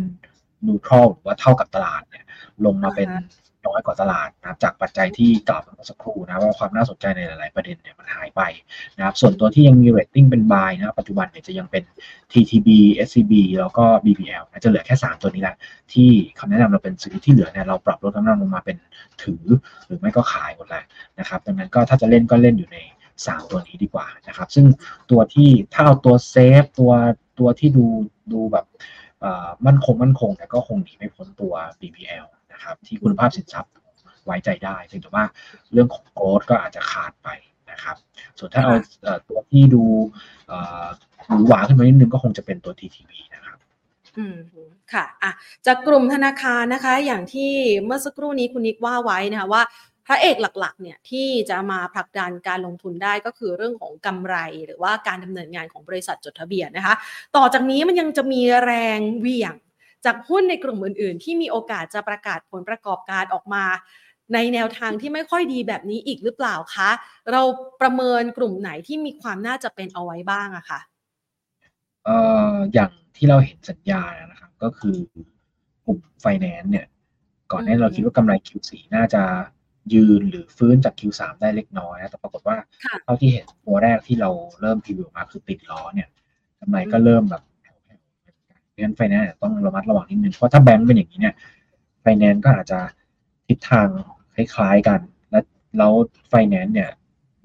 [0.66, 2.24] นูทรัลหรือว่าเท่ากับตลาดเนี่ย
[2.64, 3.08] ลงมาเป็น
[3.66, 8.42] น้อยกว่าตลาดนะครับจากปัจจัยที่กล่าวไปเมื่อสักครู่นะว่าความน่าสนใจในหลาย ๆ ประเด็นเนี่ยมันหายไป
[8.96, 11.84] นะครับส่วนตัวที่ยังมีเรตติ้งเป็นบายนะปัจจุบันเนี่ยจะยังเป็น
[12.32, 12.68] TTB
[13.06, 15.56] SCB แล้วก็ BBL นะจะเหลือแค่ 3 ตัวนี้แหละ
[15.92, 18.76] ที่คำแนะนำเราเป็นซื้อที่เหลือเนี่ยเราปรับลดน้ำหนักลงมาเป็น
[19.22, 19.44] ถือ
[19.86, 20.84] หรือไม่ก็ขายหมดแล้ว
[21.18, 22.78] นะครับดังนั้นก็ถ้าจะเล่นก็เล่นอยู่ใน
[23.16, 24.66] 3ตัวนี้ดีกว่านะครับ ซึ่ง
[25.10, 26.92] ตัวที่ถ้าเอาตัวเซฟตัว
[27.38, 27.84] ตัวที่ดู
[28.32, 28.66] ดูแบบ
[29.66, 32.24] มั่นคงมั่นคงแต่ก็คงหนีไม่พ้นตัว BBL
[32.62, 33.72] นะครับ ที่คุณภาพสินทรัพย์
[34.24, 35.24] ไว้ใจได้เพียงแต่ว่า
[35.72, 37.28] เรื่องของโกรดก็อาจจะขาดไป
[37.70, 37.96] นะครับ
[38.38, 38.76] ส่วนถ้าเอา
[39.28, 39.84] ตัวที่ดู
[41.26, 43.58] หรูหวาขึ้นมานิดนึงก็คงจะเป็นตัว TTB นะครับ
[44.18, 44.36] อืม
[44.92, 45.32] ค่ะอะ
[45.66, 47.52] จากกลุ่มธนาคารนะคะ อย่างที่
[47.84, 49.62] เมื่อสักครู่นี้คุณนิกว่าไว้นะคะว่า
[50.06, 56.94] พระเอกหลักๆเนี่ยที่จะมาผลักดันการลงทุนได้ก็คือเรื่องของกำไร หรือว่าการดำเนินงานของบริษัทจดทะเบียนนะคะ
[57.36, 59.54] ต่อจากนี้มันยังจะมีแรงเวี่ยง
[60.04, 63.64] จากหุ้นในกลุ่มอื่น ๆ ที่มีโอกาสจะประกาศผลประกอบการออกมา
[64.34, 66.90] ในแนวทางที่ไม่ค่อยดีแบบนี้อีกหรือเปล่าคะ
[67.32, 67.42] เรา
[67.80, 70.80] ประเมินกลุ่มไหนที่มีความน่าจะเป็นเอาไว้บ้างอะคะ
[72.04, 72.16] เอ่
[72.54, 74.96] ออย่างที่เราเห็นสัญญานะครับก็คือ
[75.84, 76.86] กลุ่มไฟแนนซ์เนี่ย
[77.52, 79.22] ก่อนหน้าเราคิดว่ากำไร Q4 น่าจะ
[79.94, 82.56] ยืนหรือฟื้นจาก Q3 ได้เล็กน้อยนะแต่ปรากฏว่า
[83.04, 84.30] เท่าที่เห็นตัวแรกที่เรา
[84.60, 86.08] เริ่มพรีวิวมาคือติดล้อเนี่ย
[86.60, 87.42] กำไรก็เริ่มแบบ
[88.82, 91.34] เพราะฉะนั้นไฟแนนซ์ต้องระมัดระวังนิดนึงเพราะถ้าแบงก์เป็นอย่างนี้เนี่ย
[92.02, 92.80] ไฟแนนซ์ก็อาจจะ
[93.46, 93.88] ทิศทาง
[94.34, 95.40] คล้ายๆกัน และ
[95.78, 95.92] แล้ว
[96.28, 96.90] ไฟแนนซ์เนี่ย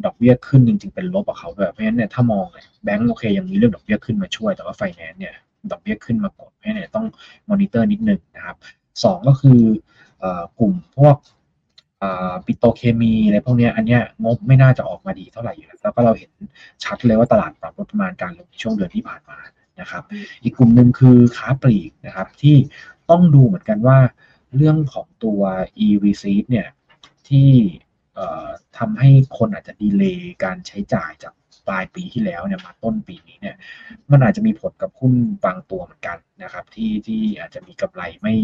[0.05, 2.45] ดอกเบี้ยขึ้นจริงๆเป็นลบกับเขาด้วยเพราะฉะนั้นเนี่ยถ้ามอง
[2.83, 5.33] แบงก์โอเคยังมีเรื่องดอกเบี้ยขึ้นมาช่วย แต่ว่าไฟแนนซ์เนี่ย
[5.71, 7.05] ดอกเบี้ยขึ้นมากดเพราะฉะนั้นต้อง
[7.49, 8.57] มอนิเตอร์นิดนึงนะครับ
[9.03, 9.61] สองก็คือ
[10.59, 11.15] กลุ่มพวก
[12.45, 16.31] ปิโตเคมีอะไรพวกนี้อันเนี้ยงบไม่น่าจะออกมาดีเท่าไหร่อยู่แล้วแล้วก็เราเห็น
[16.83, 19.37] ชัดเลยว่าตลาดปรับลดประมาณการลงในช่วงเดือนที่ผ่านมา
[19.81, 20.03] นะครับ
[20.43, 22.55] อีกกลุ่มหนึ่งคือค้าปลีกนะครับที่
[23.09, 23.99] ต้องดูเหมือนกันว่า
[24.55, 25.41] เรื่องของตัว
[25.85, 26.67] e-receipt เนี่ย
[27.29, 27.49] ที่
[28.77, 31.33] ทำให้คนอาจจะดีเลย์การใช้จ่ายจาก
[31.67, 33.55] ปลายปีที่แล้วเนี่ยมาต้นปีนี้เนี่ย
[34.11, 35.13] มันอาจจะมีผลกับหุ้น
[35.45, 38.35] บางตัวเหมือนกันนะครับ ที่ที่อาจจะมีกำไรไม่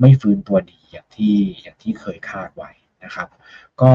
[0.00, 2.70] ไม่ฟื้นตัวดีอย่างที่อย่างที่เคยคาดไว้
[3.04, 3.28] นะครับ
[3.82, 3.92] ก็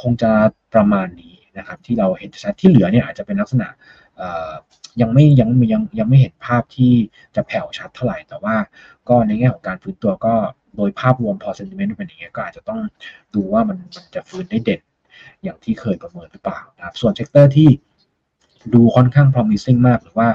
[0.00, 0.32] คงจะ
[0.74, 3.68] ประมาณนี้นะครับที่เราเห็นชัดที่เหลือเนี่ยอาจจะเป็นลักษณะ
[5.00, 6.92] ยังไม่ยังยังยังไม่เห็นภาพที่
[7.36, 8.56] จะแผ่วชัดเท่าไหร่ แต่ว่า
[9.08, 10.34] ก็ในแง่ของการฟื้นตัวก็
[10.76, 12.80] โดยภาพรวมพอ sentiment เป็นอย่างเงี้ยก็อาจจะต้อง
[13.34, 14.80] ดูว่ามันมันจะฟื้นได้เด่น
[15.42, 17.68] อย่างที่เคยประเมินหรือเปล่านะครับ ส่วน sector ที่
[18.74, 20.28] ดูค่อนข้าง promising มาก หรือว่า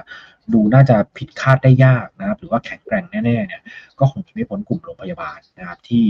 [0.54, 3.62] ดูน่าจะผิดคาดได้ยากนะครับ หรือว่าแข็งแกร่งแน่ๆเนี่ย
[4.00, 6.04] ก็คงไม่พ้นกลุ่มโรงพยาบาลนะครับ ที่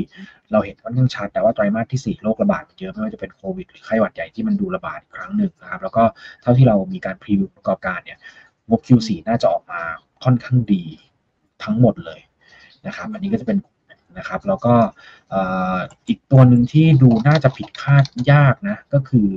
[0.52, 6.04] เราเห็นค่อนข้างชัดแต่ว่าไตรมาสที่ 4 โรคระบาดเยอะไม่ว่าจะเป็นโควิดหรือไข้หวัดใหญ่ที่มันดูระบาดอีกครั้งหนึ่งนะครับ แล้วก็
[6.42, 8.18] เท่าที่เรามีการ preview ผลประกอบการเนี่ย
[8.70, 9.82] งบ Q4 น่าจะออกมา
[10.24, 10.84] ค่อนข้างดี
[11.64, 12.20] ทั้งหมดเลย
[12.88, 13.58] นะครับ อันนี้ก็จะเป็น
[14.18, 14.74] นะครับ แล้วก็
[16.08, 19.30] อีกตัวหนึ่งที่ดูน่าจะผิดคาดยากนะ ก็คือ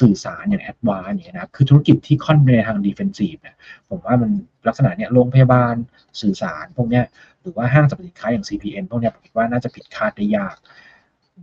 [0.00, 3.56] สื่อสารอย่าง ADVANC อย่างนี้นะ คือธุรกิจที่ค่อนไปในทาง defensive เนี่ย
[3.88, 4.30] ผมว่ามัน
[4.66, 5.74] ลักษณะเนี้ยโรงพยาบาล
[6.20, 7.04] สื่อสารพวกเนี้ย
[7.42, 10.56] หรือว่าห้างสรรพสินค้าอย่าง CPN พวกเนี้ยผมคิดว่าน่าจะผิดคาดได้ยาก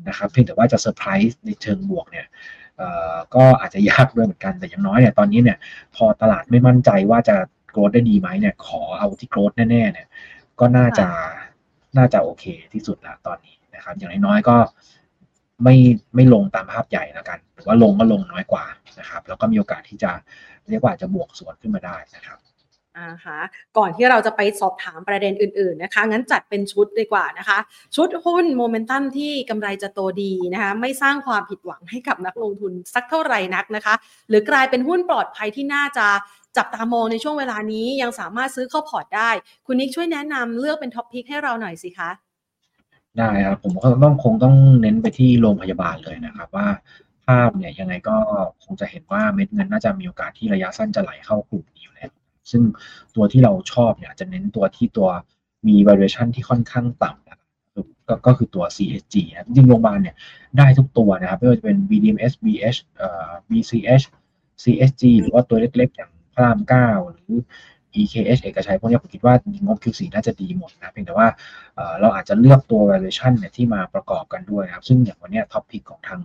[0.07, 2.27] นะครับ เพียงแต่ว่าจะเซอร์ไพรส์ในเชิงบวกเนี่ย
[3.35, 5.57] ก็อาจจะยากด้วยเหมือนกันแต่อย่างน้อยเนี่ยตอนนี้เนี่ย
[5.95, 7.35] พอตลาดไม่มั่นใจว่าจะ
[7.71, 10.07] growth ได้ดีไหมเนี่ยขอเอาที่ growth แน่ๆเนี่ย
[10.59, 11.07] ก็น่าจะ
[11.97, 14.57] น่าจะโอเคที่สุดละตอนนี้นะครับ อย่างน้อยๆก็
[15.63, 15.75] ไม่
[16.15, 18.65] ไม่ลงตามภาพใหญ่แล้วกัน หรือว่าลงก็ลงน้อยกว่า
[18.99, 20.11] นะครับ แล้วก็มีโอกาสที่จะ
[20.69, 22.37] เรียกว่าจะบวกสวนขึ้นมาได้นะครับ
[22.97, 23.39] อ่าฮะ
[23.77, 27.57] ก่อนที่เราจะไปสอบถามประเด็นอื่นๆนะคะ งั้นจัดเป็นชุดดีกว่านะคะ
[27.95, 33.93] ชุดหุ้นโมเมนตัมที่กำไรจะโตดีนะคะ ไม่สร้างความผิดหวังให้กับนักลงทุนสักเท่าไหร่นักนะคะ
[34.29, 36.07] หรือกลายเป็นหุ้นปลอดภัยที่น่าจะ
[36.57, 39.29] จับตามองในช่วงเวลานี้ยังสามารถซื้อเข้าพอร์ตได้
[39.65, 42.09] คุณนิกช่วยแนะนำเลือกเป็น top pick ให้เราหน่อยสิคะ
[43.17, 46.67] ได้ครับผมก็ต้องคงต้องเน้นไปที่โรงพยาบาลเลยนะครับว่า
[47.25, 48.17] ภาพเนี่ยยังไงก็
[48.63, 52.11] คงจะเห็นว่าเม็ดเงินน่าจะมีโอกาสที่ระยะสั้นจะไหลเข้ากลุ่มนี้อยู่แล้ว
[52.51, 52.63] ซึ่ง
[53.15, 55.09] ตัวที่เราชอบเนี่ยจะเน้นตัวที่ตัว
[55.67, 57.41] มี valuation ที่ค่อนข้างต่ำนะครับ
[58.07, 60.15] ก็ก็คือตัว CSG นะจริงโรงพยาบาลเนี่ย
[60.57, 64.05] ได้ทุกตัวนะครับไม่ว่าจะเป็น BDMs BH เอ่อ BCH
[64.63, 67.33] CSG หรือว่าตัวเล็กๆ อย่างพระรามเก้าหรือ
[68.01, 71.27] EKH เอกชัยพวกนี้ผมคิดว่างบ Q4 น่าจะดีหมดนะเพียงแต่ว่า
[71.99, 76.19] เราอาจจะเลือกตัว valuation เนี่ยที่มาประกอบกันด้วยนะครับ ซึ่งอย่างวันนี้ท็อปพิกของทาง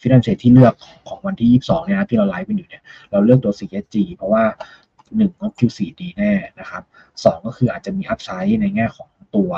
[0.00, 0.74] ฟินแลนซ์ที่เลือก
[1.08, 4.44] ของวันที่ 22เนี่ยนะที่เราไลฟ์กันอยู่เนี่ยเราเลือกตัว CSG เพราะว่า
[4.88, 6.82] 1งบ Q4 ดีแน่นะครับ
[7.14, 9.52] 2ก็คืออาจจะมี upside ในแง่ของตัว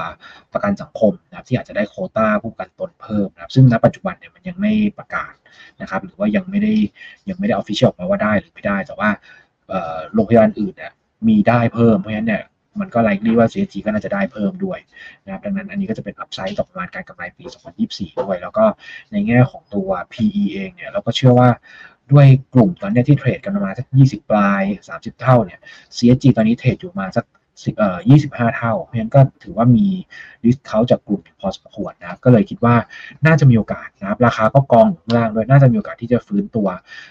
[0.53, 5.35] ประกันสังคมนะครับที่อาจจะได้โควตาผู้ประกันตนเพิ่มนะครับซึ่งณปัจจุบันเนี่ยมันยังไม่ประกาศ
[5.81, 6.73] นะครับหรือว่ายังไม่ได้
[7.29, 9.11] ยังไม่ได้ official ออกมาว่าได้หรือไม่ได้ แต่ว่า
[10.15, 10.93] โรงพยาบาลอื่นเนี่ย
[11.29, 12.43] มีได้เพิ่มเพราะฉะนั้นเนี่ย
[12.81, 14.79] มันก็ likely ว่า CHG ก็น่าจะได้เพิ่มด้วย
[15.25, 17.45] นะครับดังนั้นอันนี้ก็จะเป็น upside ต่อประมาณการกำไรปี
[17.83, 18.65] 2024 ด้วย แล้วก็
[19.13, 21.51] ในแง่ของตัว PE เองเนี่ยเราก็เชื่อว่า
[22.13, 24.63] ด้วยกลุ่มตอนนี้ที่เทรดกันมาสัก 20 ปลาย
[24.93, 25.61] 30 เท่าเนี่ย
[25.97, 27.25] CSG ตอนนี้เทรดอยู่มาสัก
[27.79, 29.87] เอ่อ25 เท่า เพราะฉะนั้นก็ถือว่ามี
[30.45, 32.75] ดิสเขาจากกลุ่มพอสมควรนะก็เลยคิดว่า
[33.27, 36.69] น่าจะมีโอกาสนะครับ ราคาก็กองล่างด้วย น่าจะมีโอกาสที่จะฟื้นตัว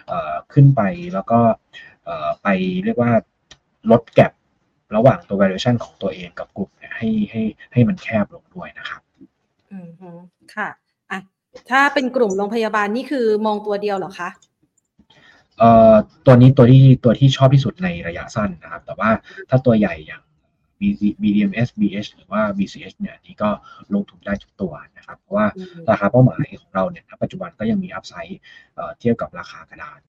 [0.08, 0.82] เอ่อขึ้นไป
[1.14, 1.40] แล้วก็
[2.06, 2.48] เอ่อไป
[2.86, 3.12] เรียกว่า
[3.92, 4.32] ลดแกลบ
[4.96, 7.42] ระหว่างตัว valuation ของตัวเองกับกลุ่มเนี่ยให้ให้
[7.74, 9.02] ให้มันแคบลงด้วยนะครับ
[9.72, 9.90] อืม
[10.56, 10.70] ค่ะ
[11.12, 11.20] อะ
[11.70, 14.30] ถ้าเป็นกลุ่มโรงพยาบาลนี่คือมองตัวเดียวเหรอคะ
[15.60, 19.10] เอ่อตัวนี้ตัวที่ตัวที่ชอบที่สุดในระยะสั้นนะครับ แต่ว่า
[19.50, 20.24] ถ้าตัวใหญ่อย่าง
[21.22, 23.50] BDMs BH หรือว่า BCH เนี่ยนี่ก็
[23.94, 25.48] ลงทุนได้ทุกตัวนะครับ เพราะว่า
[25.90, 28.40] ราคาเป้าหมายของเราเนี่ยปัจจุบันก็ยังมีอัพไซด์
[29.00, 30.08] เทียบกับราคากระดานหม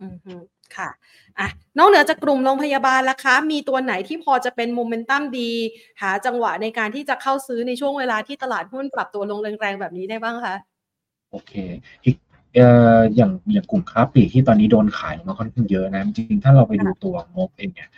[0.00, 0.06] อื
[0.38, 0.40] ม
[0.76, 0.88] ค่ะ
[1.38, 5.50] อะนอกเหนือจากกลุ่มโรงพยาบาลล่ะคะ มีตัวไหนที่พอจะเป็นโมเมนตัมดี
[6.02, 10.56] หาจังหวะในการที่จะเข้าซื้อในช่วงเวลาที่ตลาดหุ้นปรับตัวลงแรงๆแบบนี้ได้บ้างคะ
[11.30, 11.52] โอเค
[12.04, 12.16] อีก
[12.54, 17.88] เอ่ออย่างอย่างกลุ่มค้าปลีกที่ตอนนี้โดนขายมาค่อนข้างเยอะนะ จริงๆ ถ้าเราไปดูตัวงบเองเนี่ย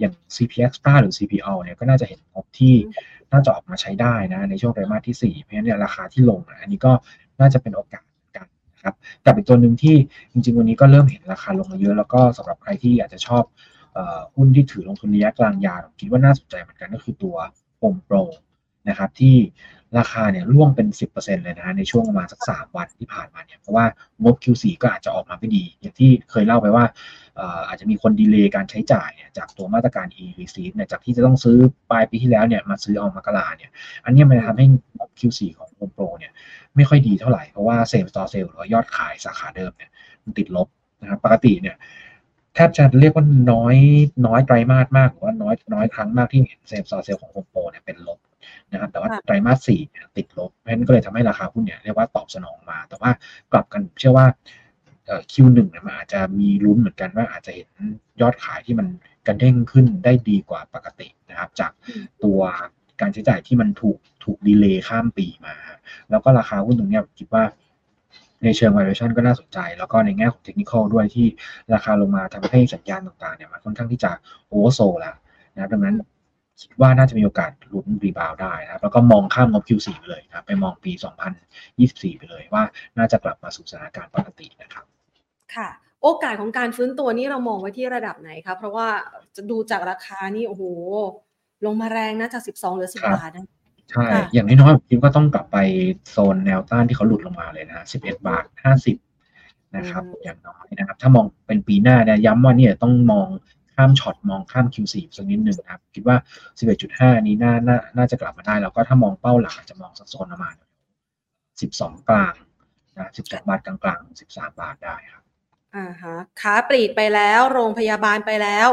[0.00, 2.74] อย่าง CPX หรือ CPO เนี่ยก็น่าจะเห็นงบที่
[3.32, 6.92] น่าจะออกมาใช้ได้นะ ในช่วงไตรมาสที่ 4 เพราะฉะนั้นเนี่ยราคาที่ลงอันนี้ก็
[7.40, 8.11] น่าจะเป็นโอกาสกั
[8.82, 9.96] นะครับกับอีกตัวหนึ่งที่
[10.32, 13.44] จริงๆ วันนี้ก็เริ่มเห็นราคาลงมาเยอะ แล้วก็สำหรับใครที่อยากจะชอบ
[14.36, 17.36] หุ้นที่ถือลงทุนระยะกลางยาวคิดว่าน่าสนใจเหมือนกันก็คือตัว
[17.78, 18.16] โ m มโปร
[18.88, 19.36] นะครับที่
[19.98, 23.84] ราคาเนี่ยร่วงเป็น 10%เลยนะในช่วงประมาณสัก 3 วันที่ผ่านมาเนี่ยเพราะว่า
[24.22, 26.84] งบ Q4 ก็อาจจะออกมาไม่ดี อย่างที่เคยเล่าไปว่า
[27.68, 31.56] อาจจะมีคนดีเลย์การใช้จ่ายเนี่ยจากตัวมาตรการ e receipt เนี่ยจากที่จะต้องซื้อ
[31.90, 33.70] ปลายปีที่แล้วเนี่ยมาซื้อเอามกราเนี่ย
[34.04, 36.32] อันนี้มันทำให้งบ Q4 ของ Home Pro เนี่ย
[36.76, 39.90] ไม่ค่อยดีเท่าไหร่ เพราะว่าเซลล์ต่อเซลล์หรือยอดขายสาขาเดิมเนี่ย
[40.24, 40.68] มันติดลบ
[41.00, 41.76] นะครับปกติเนี่ย
[42.54, 43.76] แทบจะเรียกว่าน้อย
[44.26, 48.18] น้อยไตรมาสมากหรือว่าน้อยน้อยครั้งมากที่เห็นเซลล์ต่อเซลล์ของ Home Pro เนี่ยเป็นลบ
[48.72, 49.80] นะครับแต่ว่าไตรมาสสี่
[50.16, 53.10] ติดลบเพราะฉะนั้นก็เลยทำให้ราคาหุ้นเนี่ยเรียกว่าตอบสนองมา แต่ว่า
[53.52, 54.26] กลับกันเชื่อว่า
[55.32, 57.68] คิวหนึ่งมันอาจจะมีลุ้นเหมือนกันว่าอาจจะเห็น
[58.20, 58.86] ยอดขายที่มัน
[59.26, 61.72] กระเด้งขึ้นได้ดีกว่าปกตินะครับ จาก
[62.24, 62.40] ตัว
[63.00, 65.54] การใช้จ่ายที่มันถูกถูก delay ข้ามปีมา
[66.10, 67.44] แล้วก็ราคาหุ้นตรงนี้คิดว่า
[68.44, 71.26] ในเชิง valuation ก็น่าสนใจ แล้วก็ในแง่ของเทคนิคด้วยที่
[71.74, 74.10] ราคาลงมาทำให้สัญญาณต่างๆเนี่ยมันค่อนข้างที่จะ
[74.48, 75.16] oversold แล้ว
[75.54, 75.96] นะดังนั้น
[76.60, 80.92] คิดว่าน่าจะมีโอกาสลุ้น rebound ได้นะครับ แล้วก็มองข้ามงบ Q4 ไปเลยครับ ไปมองปี
[81.56, 82.62] 2024 ไปเลยว่า
[82.98, 84.84] น่าจะกลับมาสู่สถานการณ์ปกตินะครับ
[85.54, 85.68] ค่ะ
[86.02, 88.88] โอกาสของการฟื้นตัวนี้เรามองไว้ที่ระดับไหนครับ เพราะว่า
[89.36, 90.64] จะดูจากราคานี่โอ้โห
[91.66, 93.46] ลงมาแรงนะจาก 12 เหลือ 10 บาทนะ
[93.90, 95.58] ใช่ อย่างน้อยๆผมคิดว่าต้องกลับไป
[96.10, 98.44] โซนแนวต้านที่เขาหลุดลงมาเลยนะ 11 บาท
[99.10, 103.28] 50 นะครับ อย่างน้อยนะครับ ถ้ามองเป็นปีหน้าเนี่ยย้ำว่าเนี่ยต้องมอง
[103.74, 106.16] ข้ามช็อตมองข้าม Q4 สักนิดหนึ่งนะครับ คิดว่า
[106.72, 110.54] 11.5 นี้น่าน่าน่าจะกลับมาได้ แล้วก็ถ้ามองเป้าหลักจะมองสักโซนประมาณ
[111.30, 112.34] 12 กลาง
[112.98, 115.22] นะ12 บาทกลางๆ 13 บาทได้ครับ
[115.76, 118.68] อ่าฮะขาปลีกไปแล้วโรงพยาบาลไปแล้ว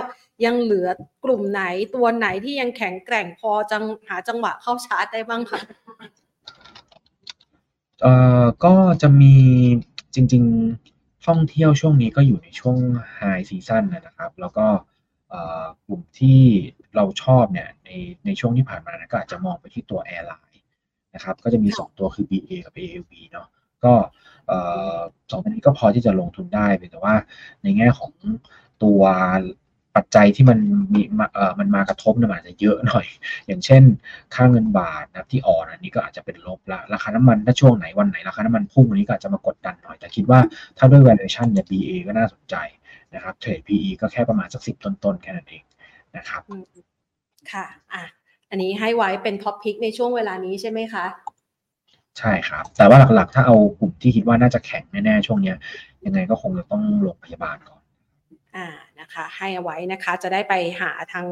[0.46, 0.90] ยังเหลือ
[1.24, 1.64] กลุ่มไหน
[1.96, 5.62] ตัวไหนที่ยังแข็งแกร่งพอจังหาจังหวะเข้าชาร์จได้บ้างคะ
[8.02, 9.36] เอ่อก็จะมี
[10.16, 12.78] จริง ๆ ท่องเที่ยวช่วงนี้ก็อยู่ในช่วง
[13.16, 14.68] ไฮซีซั่นนะครับ แล้วก็
[15.86, 16.42] กลุ่มที่
[16.96, 17.90] เราชอบเนี่ยใน
[18.26, 20.64] ในช่วงที่ผ่านมานะก็อาจจะมองไปที่ตัวแอร์ไลน์
[21.16, 23.48] นะครับ ก็จะมี 2 ตัวคือ BA กับ AAV เนาะ
[23.84, 23.94] ก็
[25.32, 27.16] สองตัวนี้ก็พอที่จะลงทุนได้แต่ว่า
[27.64, 28.14] ในแง่ของ
[28.84, 29.02] ตัว
[29.96, 30.60] ปัจจัยที่มัน
[30.94, 31.02] มี
[31.34, 33.06] เอ่อมันมากระทบเนี่ยอาจจะเยอะหน่อย
[33.48, 33.84] อย่างเช่น
[34.36, 40.40] ค่าเงินบาทนะที่อ่อนอันนี้ก็อาจจะเป็นลบละราคาน้ำมันถ้าช่วงไหนวันไหนราคาน้ำมันพุ่งอันนี้ก็อาจจะมากดดันหน่อย แต่คิดว่า
[40.78, 42.56] ถ้าด้วย valuation เนี่ย BA ก็น่าสนใจ
[43.14, 45.64] นะครับเทรด PE ก็แค่ประมาณสักสิบต้นๆ แค่นั้นเอง
[46.18, 46.42] นะครับ
[47.54, 48.04] ค่ะอะ
[48.50, 51.06] อันนี้ให้ไว้เป็น top pick ในช่วงเวลานี้ใช่ไหมคะ
[52.20, 55.54] ใช่ครับ แต่ว่าหลักๆ ถ้าเอากลุ่มที่คิดว่าน่าจะแข็งแน่ๆช่วงนี้
[56.06, 57.79] ยังไงก็คงจะต้องโรงพยาบาลก่อน
[58.56, 58.68] อ่า
[59.00, 61.26] นะคะให้เอาไว้นะคะจะได้ไปหาทาง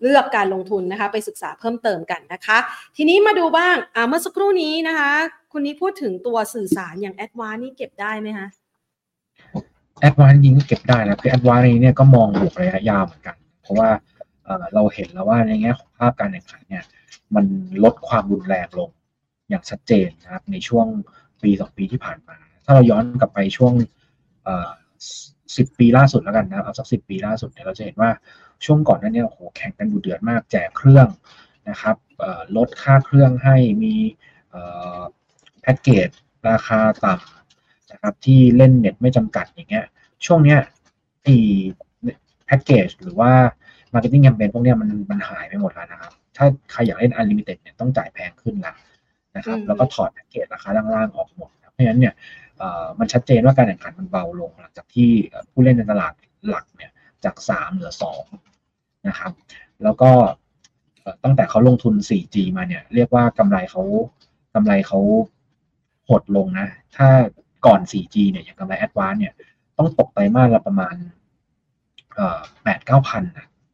[0.00, 2.58] เลือกการลงทุนนะคะไปศึกษาเพิ่มเติมกันนะคะ
[2.96, 5.10] ทีนี้มาดูบ้างอ่าเมื่อสักครู่นี้นะคะ
[5.52, 8.48] คุณนิกพูดถึงตัวสื่อสารอย่างแอดวานซ์นี่เก็บได้ไหมคะ
[10.00, 13.90] แอดวานซ์จริงก็เก็บได้นะคือแอดวานซ์นี้เนี่ยก็มองบวกระยะยาวเหมือนกัน เพราะว่า
[14.44, 16.84] เอ่อเราเห็นแล้วว่าในแง่ของภาพการแข่งขันเนี่ย
[17.34, 17.44] มัน
[17.84, 18.90] ลดความรุนแรงลง
[19.48, 20.86] อย่างชัดเจนนะครับในช่วง
[21.42, 23.72] ปีสองปีที่ผ่านมา ถ้าเราย้อนกลับไปช่วง
[24.44, 24.70] เอ่อ
[25.56, 28.10] สิบปีล่าสุดแล้วกันนะเอาสักสิบปีล่าสุดเนี่ยเราจะเห็นว่า
[28.64, 31.08] ช่วงก่อนนั้นเนี่ยโอ้โหแข่งกันดุเดือดมากแจกเครื่อง
[31.70, 33.94] นะครับเอ่อลดค่าเครื่องให้มี
[34.50, 34.62] เอ่
[34.98, 35.00] อ
[35.62, 36.08] แพ็กเกจ
[36.48, 39.84] ราคาต่ำนะครับที่เล่นเน็ตไม่จำกัดอย่างเงี้ย
[40.26, 40.60] ช่วงเนี้ย
[41.22, 41.34] ไอ้
[42.46, 43.32] แพ็กเกจหรือว่า
[43.92, 48.74] Marketing Campaign พวกเนี้ยมันมันหายไปหมดแล้วนะครับ ถ้าใครอยากเล่น Unlimited เนี่ยต้องจ่ายแพงขึ้นละ
[49.36, 52.43] นะครับอืมแล้วก็ถอดแพ็กเกจราคาล่างๆออกหมดนะเพราะฉะนั้นเนี่ยเอ่อ
[52.98, 55.10] มันชัดเจนว่าการแข่งขันมันเบาลงหลังจากที่
[55.52, 56.12] ผู้เล่นในตลาด
[56.48, 56.92] หลักเนี่ย
[57.24, 58.24] จากสามเหลือสอง
[59.08, 59.32] นะครับ
[59.82, 60.10] แล้วก็
[61.24, 63.82] ตั้งแต่เขาลงทุน 4G มาเนี่ย เรียกว่ากำไรเขา
[64.54, 65.00] กำไรเขา
[66.08, 67.08] หดลงนะ ถ้า
[67.66, 69.34] ก่อน 4G เนี่ยอย่างกำไร Advance เนี่ย
[69.78, 70.94] ต้องตกไตรมาสละประมาณ
[72.64, 73.24] แปดเก้าพัน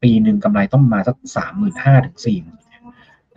[0.02, 2.62] ปีหนึ่งกำไรต้องมาสักสามหมื่นห้าถึงสี่หมื่น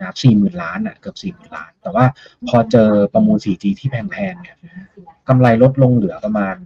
[0.04, 2.04] นะครับสี่หมื่นล้านอะเกือบสี่หมื่นล้าน แต่ว่า
[2.48, 4.56] พอเจอประมูล 4G ที่แพงๆเนี่ย
[5.28, 6.56] กำไรลดลงเหลือประมาณ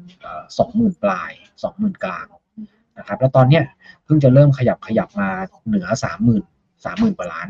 [0.59, 2.27] สองหมื่นปลายสองหมื่นกลาง
[2.99, 3.65] นะครับแล้วตอนเนี้ย
[4.05, 5.29] เพิ่งจะเริ่มขยับขยับมา
[5.67, 6.45] เหนือสามหมื่น
[6.85, 7.49] สามหมื่นกว่าล้าน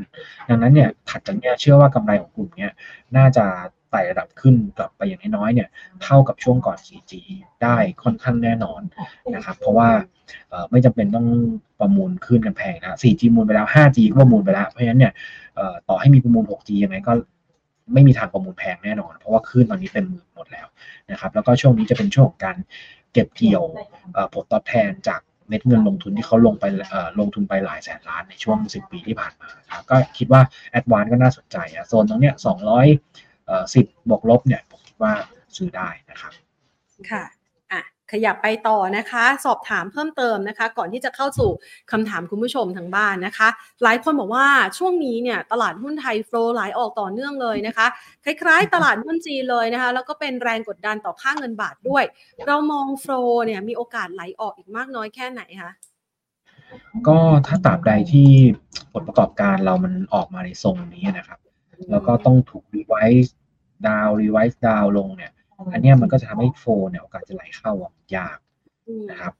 [0.49, 2.73] ดังนั้นเนี่ยถัดจากเนี้ยเชื่อว่ากำไรของกลุ่มเนี้ย
[3.17, 3.45] น่าจะ
[3.91, 5.69] ไต่ระดับขึ้นกลับไปอย่างน้อยๆเนี่ย
[6.03, 7.13] เท่ากับช่วงก่อน 4G
[7.63, 8.81] ได้ค่อนข้างแน่นอน
[9.35, 9.89] นะครับเพราะว่า
[10.51, 11.27] เอ่อไม่จำเป็นต้อง
[11.81, 15.13] ประมูลขึ้นกันแพงนะ 4G ประมูลไปแล้ว 5G ก็ประมูลไปแล้ว เพราะฉะนั้นเนี่ย
[15.57, 17.13] เอ่อต่อให้มีประมูล 6G ยังไงก็
[17.93, 20.67] ไม่มีทางประมูลแพงแน่นอน เพราะว่าขึ้นตอนนี้เต็มมือหมดแล้ว
[21.11, 22.57] นะครับแล้วก็ช่วงนี้จะเป็นช่วงของการ
[23.13, 23.63] เก็บเกี่ยว
[24.15, 30.43] เอ่อผลตอบแทนจากเม็ดเงินลงทุนที่เขาลงไปเอ่อลงทุนไปหลายแสนล้านในช่วง 10 ปีที่ผ่านมานะครับก็คิดว่า
[30.79, 35.13] a d v a n c e ก็น่าสนใจอะโซนตรงเนี้ย200 เอ่อ10บวกลบเนี่ยผมคิดว่า
[35.57, 36.33] ซื้อได้นะครับ
[37.11, 37.25] ค่ะ
[37.73, 37.83] อะ
[38.13, 41.51] ขยับไปต่อนะคะ สอบถามเพิ่มเติมนะคะ ก่อนที่จะเข้าสู่
[41.93, 43.49] คำถามคุณผู้ชมทางบ้านนะคะ
[43.83, 44.47] หลายคนบอกว่า
[44.79, 47.87] ช่วงนี้เนี่ยตลาดหุ้นไทยโฟลว์ไหลออกต่อเนื่องเลยนะคะ
[48.25, 52.05] คล้ายๆ ตลาดหุ้นจีนเลยนะคะ แล้วก็เป็นแรงกดดันต่อค่าเงินบาทด้วย
[52.47, 55.73] เรามอง flow เนี่ยมีโอกาสไหลออกอีกมากน้อยแค่ไหนคะ
[57.09, 58.29] ก็ถ้าตราบใดที่
[58.93, 61.39] ผลประกอบการเรามันออกมาในทรงนี้นะครับ
[61.91, 65.33] แล้วก็ต้องถูก revise down revise down ลงเนี่ย
[65.73, 68.39] อันเนี้ยมันก็จะทำให้ flow เนี่ยโอกาสจะไหลเข้าอะยาก
[68.87, 69.33] อืมนะครับ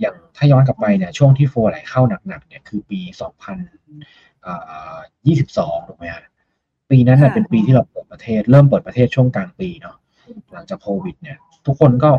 [0.00, 6.24] อย่างถ้าย้อนกลับไปเนี่ยช่วงที่ flow ไหลเข้าหนักๆเนี่ยคือปี 2022ถูกไหมฮะ
[6.90, 9.96] ปีนั้นน่ะค่ะเป็นปีที่เราเปิดประเทศ เริ่มเปิดประเทศช่วงกลางปีเนาะ
[10.52, 12.10] หลังจากโควิด เนี่ย ทุกคนก็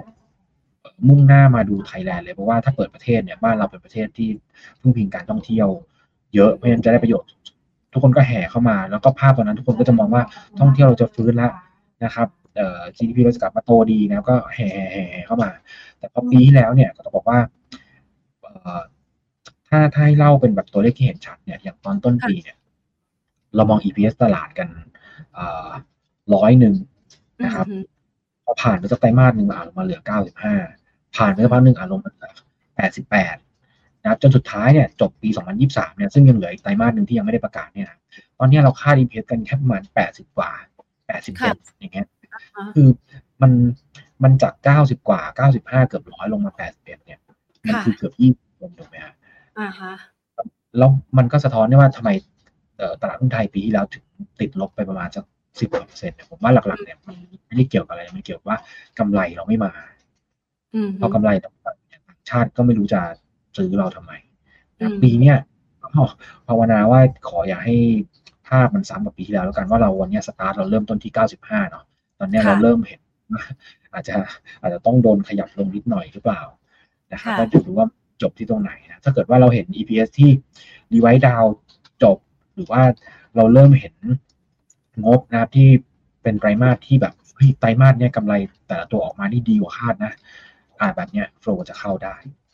[1.08, 4.30] มุ่งหน้ามาดูไทยแลนด์เลยเพราะว่าถ้าเปิดประเทศเนี่ยบ้านเราเป็นประเทศที่
[4.80, 5.68] พึ่งพิงการท่องเที่ยว
[6.36, 7.30] เยอะเพราะฉะนั้นจะได้ประโยชน์
[7.98, 10.24] ทุกคนก็แห่เข้ามา แล้วก็ภาพตอนนั้นทุกคนก็จะมองว่า
[10.60, 11.52] ท่องเที่ยวเราจะฟื้นแล้ว
[12.04, 15.50] นะครับเอ่อ GDP เราจะกลับมาโตดีนะก็แห่แห่แห่แห่เข้ามา
[15.98, 17.40] แต่พอปีที่แล้วเนี่ยก็ต้องบอกว่า
[18.42, 18.82] เอ่อ
[19.68, 22.58] ถ้าถ้าให้เล่าเป็นแบบตัวเลขที่เห็นชัดเนี่ยอย่างตอนต้นปีเนี่ย
[23.56, 24.68] เรามอง EPS ตลาดกัน
[26.36, 26.76] ร้อยหนึ่ง
[27.44, 27.84] นะครับอืม
[28.46, 30.02] พอผ่านไปสักไตรมาสหนึ่งอ่านลงมาเหลือ
[30.58, 32.32] 95ผ่านไปสักพักหนึ่งอ่านลงมาเหลือ
[32.78, 33.47] 88นะค
[34.08, 35.30] รับจนสุดท้ายเนี่ยจบปี
[35.64, 37.98] 2023 เนี่ยซึ่งยังเหลืออีกไตรมาสหนึ่งที่ยังไม่ได้ประกาศเนี่ยนะ
[38.40, 40.52] ตอนเนี้ยเราคาด EPS กันแค่ประมาณ 80 กว่า
[41.16, 42.08] 87 อย่างเงี้ย
[42.58, 42.88] อ่าคือ
[43.42, 43.52] มัน
[44.24, 45.22] มันจาก 90 กว่า
[45.56, 47.20] 95 เกือบร้อยลงมา 81 เนี่ย
[47.68, 49.14] มันค่ะคือเกือบ20ถูกไหมฮะ
[49.60, 49.94] อ่าฮะ
[50.78, 52.10] แล้วมันก็สะท้อนได้ว่าทำไม
[52.78, 54.06] เอ่อตลาดหุ้นไทยปีที่แล้วถึง
[54.40, 55.26] ติดลบไปประมาณสัก
[55.60, 57.16] สิบเปอร์เซ็นต์ผมว่าหลักๆเนี่ยมัน
[57.48, 58.58] ไม่ได้เกี่ยวกับอะไรมันเกี่ยวกับว่า
[59.00, 59.72] กำไรเราไม่มา
[60.76, 63.02] อืมพอกำไรต่างๆเนี่ยต่างชาติก็ไม่รู้จะ
[63.58, 64.12] ซื้อเราทำไม
[64.80, 65.38] นะอืมปีเนี้ย
[65.82, 66.04] ก็
[66.48, 67.76] ภาวนาว่าขออย่าให้
[68.48, 71.84] ภาพมันซ้ำกับปีที่แล้วแล้วกันว่าเราวันเนี้ยสตาร์ทเราเริ่มต้นที่ 95 เนาะ
[72.20, 73.02] ตอนเนี้ยค่ะเราเริ่มเห็น
[73.34, 73.44] ว่า
[73.94, 74.16] อาจจะ
[74.62, 76.42] อาจจะต้องโดนขยับลงนิดหน่อยหรือเปล่า
[77.12, 77.88] นะครับค่ะก็จะดูว่า
[78.22, 80.32] จบที่ตรงไหนนะถ้าเกิดว่าเราเห็น EPS ที่
[80.94, 81.44] ดีไว e ดาว
[82.04, 82.18] จบ
[82.56, 82.82] หรือว่า
[83.36, 83.96] เราเริ่มเห็น
[85.06, 85.70] งบนะครับที่
[86.24, 88.34] เป็นไตรมาสที่แบบเฮ้ยไตรมาสเนี้ยกำไร
[88.68, 90.14] แต่ละตัวออกมานี่ดีกว่าคาดนะ
[90.80, 92.47] อ่าแบบเนี้ยโฟลจะเข้าได้อืมครับผม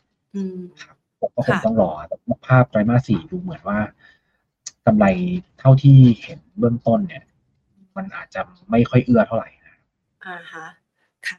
[1.36, 2.18] ก็คงค่ะต้องรอแต่
[2.48, 3.80] ภาพไตรมาสสี่ดูเหมือนว่า
[4.86, 5.06] กำไร
[5.60, 7.24] เท่าที่เห็นเบื้องต้นเนี่ย
[7.98, 8.42] มันอาจจะ
[8.72, 9.76] ไม่ค่อยเอื้อเท่าไหร่นะ
[10.26, 10.66] อ่าฮะ
[11.28, 11.38] ค่ะ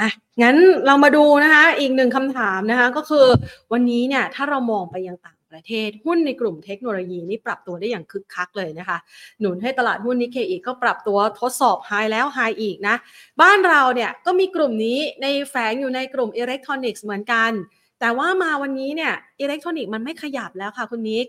[0.00, 0.08] อะ
[0.42, 0.56] งั้น
[0.86, 3.26] เรามาดูนะคะ อีกหนึ่งคำถามนะคะ ก็คือ
[3.72, 8.98] วันนี้เนี่ย ถ้าเรามองไปยังต่างประเทศหุ้นในกลุ่มเทคโนโลยีนี่ปรับตัวได้อย่างคึกคักเลยนะคะ
[9.40, 12.96] หนุนให้ตลาดหุ้นนิเคอีก็ปรับตัวทดสอบ high แล้ว high อีกนะ
[13.40, 17.52] บ้านเราเนี่ยก็มีกลุ่มนี้ในแฝงอยู่ในกลุ่มอิเล็กทรอนิกส์เหมือนกัน
[18.00, 21.26] แต่ว่ามาวันนี้เนี่ยอิเล็กทรอนิกส์มันไม่ขยับแล้วค่ะคุณนิก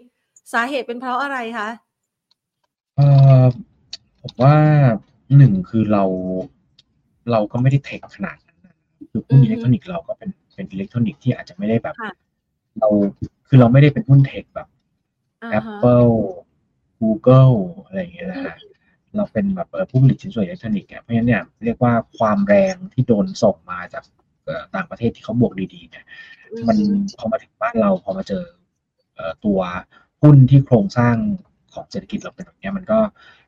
[0.53, 1.69] สาเหตุเป็นเพราะอะไรคะ
[2.95, 3.01] เอ
[3.41, 3.43] อ
[4.21, 4.55] ผมว่า
[5.37, 6.03] หนึ่งคือเรา
[7.31, 8.75] เราก็ไม่ได้ tech ขนาดนั้นนะ
[9.11, 11.95] คือหุ้นอือฮึอิเล็กทรอนิกส์เราก็เป็นเป็นอิเล็กทรอนิกส์ที่อาจจะไม่ได้แบบ
[12.79, 12.89] เรา
[13.47, 14.67] คือเราไม่ได้เป็นหุ้น tech แบบ
[15.59, 16.11] Apple
[17.01, 18.55] Google อะไรอย่างเงี้ยนะฮะ
[19.15, 24.03] เราเป็นแบบผู้ผลิตชิ้นส่วนอิเล็กทรอนิกส์เพราะฉะนั้นเนี่ยเรียกว่าความแรงที่โดนส่งมาจาก
[24.75, 26.05] ต่างประเทศที่เขาบวกดีๆเนี่ย
[26.67, 26.77] มัน
[27.19, 28.43] พอมาถึงบ้านเราพอมาเจอ
[29.45, 29.59] ตัว
[30.21, 31.15] หุ้นที่โครงสร้าง
[31.73, 32.99] ของเศรษฐกิจเราเป็นแบบนี้มันก็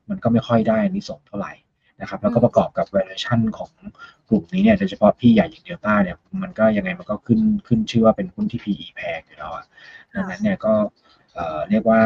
[0.10, 1.54] มันก็ไม่ค่อยได้อานิสงส์เท่าไหร่
[2.02, 3.72] นะครับแล้วก็ประกอบกับ valuation ของ
[4.30, 9.66] กลุ่มนี้เนี่ยโดยเฉพาะพี่ใหญ่อย่างเดลต้าเนี่ยมันก็ยังไงมันก็ขึ้นขึ้นชื่อว่าเป็นหุ้นที่ PE แพงอยู่แล้วอะ
[10.14, 10.74] ดังนั้นเนี่ยก็
[11.70, 12.02] เรียกว่า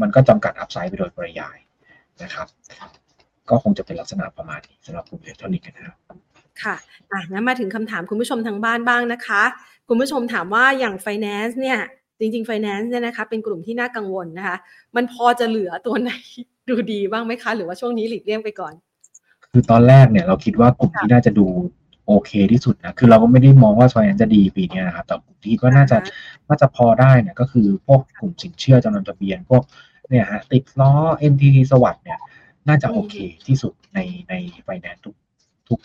[0.00, 1.58] มันก็จำกัด upside ไปโดยปริยาย
[2.22, 2.46] นะครับ
[3.50, 5.98] ก็คงจะเป็นลักษณะประมาณนี้สำหรับกลุ่มอิเล็กทรอนิกส์นะครับ
[6.62, 6.76] ค่ะ
[7.12, 9.42] อะงั้นมาถึงคำถามคุณผู้ชมทางบ้านบ้างนะคะ
[9.88, 11.78] คุณผู้ชมถามว่าอย่าง finance เนี่ย
[12.20, 14.56] จริงๆ finance เนี่ยนะคะเป็นกลุ่มที่น่ากังวลนะคะ
[14.96, 16.12] มันพอจะเหลือตัวไหน
[16.68, 18.74] ดูดีบ้างไหมคะ หรือว่าช่วงนี้หลีกเลี่ยงไปก่อน
[19.52, 21.46] คือตอนแรกเนี่ยเราคิดว่ากลุ่มที่น่าจะดู
[22.06, 25.98] โอเคที่สุดนะคือเราก็ไม่ได้มองว่า finance จะดีปีนี้นะครับแต่กลุ่มที่ว่าน่าจะ
[26.48, 29.62] น่าจะพอได้เนี่ยก็คือพวกกลุ่มสินเชื่อจำนวนทะเบียนพวก
[30.08, 30.92] เนี่ยฮะติดล้อ
[31.32, 32.18] MTT สวัสด์เนี่ย
[32.68, 34.34] น่าจะโอเคที่สุดในใน
[34.64, 35.14] ไฟแนนซ์ทุก
[35.68, 35.78] ทุก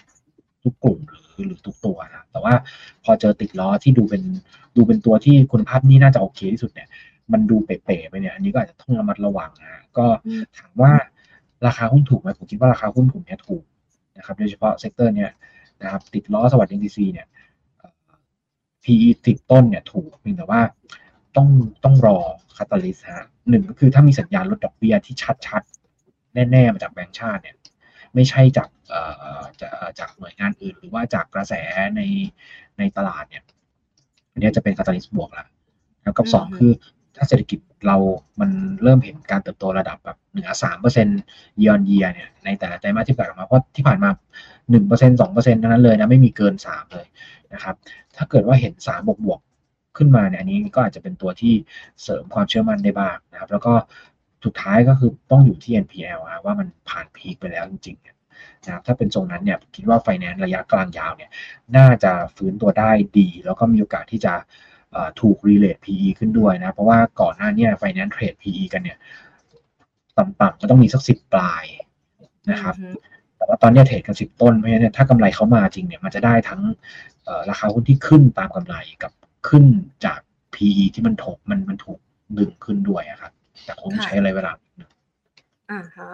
[0.65, 2.53] ทุกกลุ่มหรือหรือทุกตัวนะแต่ว่า
[3.03, 4.23] พอเจอติดล้อที่ดูเป็น
[4.75, 6.87] ดูเป็นตัวที่คุณภาพนี่น่าจะโอเคที่สุดเนี่ย
[7.31, 10.05] มันดูเป๋ๆไปเนี่ย อันนี้ก็อาจจะต้องระมัดระวังนะก็
[10.57, 10.91] ถามว่า
[11.67, 13.63] ราคาหุ้นถูกไหมผมคิดว่าราคาหุ้นถูกเนี่ยถูก
[14.17, 15.31] นะครับโดยเฉพาะ sector เนี่ย
[15.81, 17.27] นะครับติดล้อสวัสดิ์ MTC เนี่ย
[18.83, 20.61] PE ติดต้นเนี่ยถูกเพียงแต่ว่า
[21.35, 21.47] ต้อง
[21.83, 22.17] ต้องรอ
[22.57, 25.15] คาตาลิสฮะหนึ่งก็คือถ้ามีสัญญาณลดดอกเบี้ยที่
[25.47, 27.55] ชัดๆ แน่ ๆ มาจากแบงก์ชาติเนี่ย
[28.15, 29.01] ไม่ใช่จากเอ่
[29.41, 29.41] อ
[29.99, 31.53] จากหน่วยงานอื่น หรือว่าจากกระแส
[31.95, 32.01] ใน
[32.77, 33.43] ในตลาดเนี่ย
[34.31, 35.47] อันนี้จะเป็นคาตาลิสบวกแล้ว
[36.03, 36.71] แล้วกับสองคือ
[37.15, 37.97] ถ้าเศรษฐกิจเรา
[38.39, 38.49] มัน
[38.83, 41.19] เริ่มเห็นการเติบโตระดับแบบเหนือสามเปอร์เซ็นต์
[41.65, 44.09] ยอนเยียเนี่ยในแต่ละไตรมาสที่ผ่านมาเพราะที่ผ่านมา
[44.71, 47.05] หนึ่งเปอร์เซ็นต์สองเปอร์เซ็นต์นั้นเลยนะไม่มีเกินสามเลย
[47.53, 47.75] นะครับ
[48.15, 49.39] ถ้าเกิดว่าเห็นสามบวกบวก
[49.97, 51.53] ขึ้นมาเนี่ยอันนี้ก็อาจจะเป็นตัวที่
[52.03, 53.73] เสริมความเชื่อมั่นได้บ้างนะครับ แล้วก็
[54.45, 58.05] สุดท้ายก็คือต้องอยู่ที่ NPL ว่ามันผ่านพีคไปแล้วจริงๆ
[58.65, 61.31] นะครับถ้าเป็นทรงนั้นเนี่ยคิดว่าไฟแนนซ์ระยะกลางยาวเนี่ย
[61.77, 64.33] น่าจะฟื้นตัวได้ดี แล้วก็มีโอกาสที่จะ
[65.21, 68.97] ถูก relate PE ขึ้นด้วยนะ เพราะว่าก่อนหน้านี้ไฟแนนซ์เทรด PE กันเนี่ย
[70.17, 71.65] ต่ำๆก็ต้องมีสักสิบปลาย
[72.51, 72.75] นะครับ
[73.37, 76.61] แต่ว่าตอนนี้เทรดกันสิบต้นเพราะฉะนั้นถ้ากำไรเขามาจริงเนี่ยมันจะได้ทั้ง
[77.49, 79.11] ราคาหุ้นที่ขึ้นตามกำไรกับ
[79.47, 79.63] ขึ้น
[80.05, 80.19] จาก
[80.53, 81.99] PE ที่มันถูกมันมันถูก
[82.37, 84.53] ดึงขึ้นด้วยครับ แต่คงใช้อะไรเวลา
[85.71, 86.09] อ่าฮะ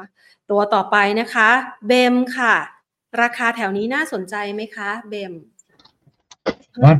[0.50, 1.50] ตัวต่อไปนะคะ
[1.88, 2.56] เบมค่ะ
[3.22, 5.34] ราคาแถวนี้น่าสนใจไหมคะเบม
[6.84, 6.94] ว่า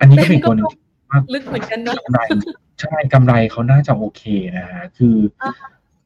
[0.00, 0.66] อันนี้ก็เป็นตัวนึง
[1.32, 2.20] ลึกเหมือนกันเนาะกำไร
[2.80, 4.22] ใช่กำไรเขาน่าจะโอเค
[4.56, 5.16] นะฮะคือ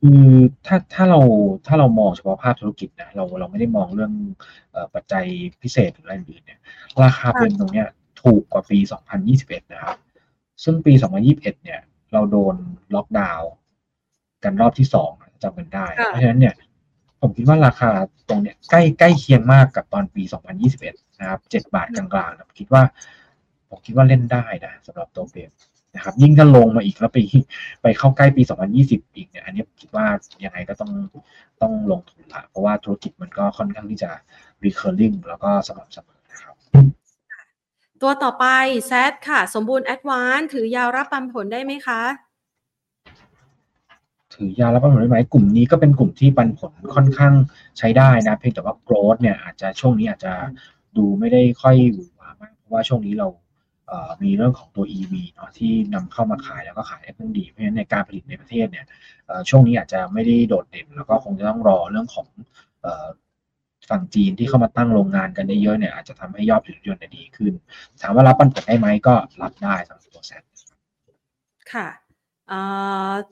[0.01, 0.25] คือ
[0.67, 1.21] ถ้าถ้าเรา
[1.67, 4.13] ถ้าเรามองเฉพาะภาพธุรกิจนะเราเราไม่ได้มองเรื่อง
[4.95, 5.25] ปัจจัย
[5.63, 6.61] พิเศษหรืออะไรอื่นเนี่ย
[7.03, 7.89] ราคาเป็นตรงเนี้ย
[8.23, 8.79] ถูกกว่าปี
[9.25, 9.97] 2021 นะครับ
[10.65, 11.81] ซึ่งปี 2021 เนี่ย
[12.13, 12.57] เราโดน
[12.95, 13.51] ล็อกดาวน์
[14.45, 15.11] กันรอบที่สอง
[15.43, 16.55] จำกันได้ เพราะฉะนั้นเนี่ย
[17.21, 17.91] ผมคิดว่าราคา
[18.29, 20.23] ตรงเนี้ยใกล้ใกล้เคียงมากกับตอนปี
[20.71, 22.83] 2021 นะครับ 7 บาทกลางๆนะคิดว่า
[23.69, 25.51] ผมคิดว่าเล่นได้นะสำหรับตัวเบม
[25.95, 27.19] นะครับ ยิ่งถ้าลงมาอีกแล้วไป
[27.83, 28.43] ไปเข้าใกล้ปี
[28.79, 30.07] 2020 อีกเนี่ย อันนี้คิดว่า
[30.45, 30.93] ยังไงก็ต้อง
[31.63, 34.11] ต้องลงทุนละเพราะว่าธุรกิจมันก็ค่อนข้างที่จะ
[34.65, 36.55] recurring แล้วก็สม่ำเสมอนะครับ
[38.03, 38.47] ตัวต่อไป
[38.87, 42.03] แซดค่ะ สมบูรณ์แอดวานถือยาวรับปันผลได้ไหมคะ
[44.35, 47.35] ถือยาวรับปันผลได้ไหมกลุ่มนี้ก็เป็นกลุ่มที่ปันผลค่อนข้าง
[47.79, 50.33] ใช้ได้นะ เพียงแต่ว่าโกรดเนี่ยอาจจะช่วงนี้อาจจะ
[50.97, 53.29] ดูไม่ได้ค่อยหวือหวามากเพราะว่าช่วงนี้เรา
[54.23, 58.87] มีเรื่องของตัว EV เนาะที่นำเข้ามาขายแล้วก็ขายได้เพิ่งดีเพราะฉะนั้นในการผลิตในประเทศเนี่ย
[59.49, 62.27] ช่วงนี้อาจจะไม่ได้โดดเด่น แล้วก็คงจะต้องรอเรื่องของ
[63.91, 67.53] ฝั่งจีนที่เข้ามาตั้งโรงงานกันได้เยอะเนี่ยอาจจะทำให้ยอดผลิตยนต์ดีขึ้น
[68.03, 70.43] ถามว่ารับปันผลได้ไหมก็รับได้สำหรับตัวแซน
[71.73, 71.89] ค่ะ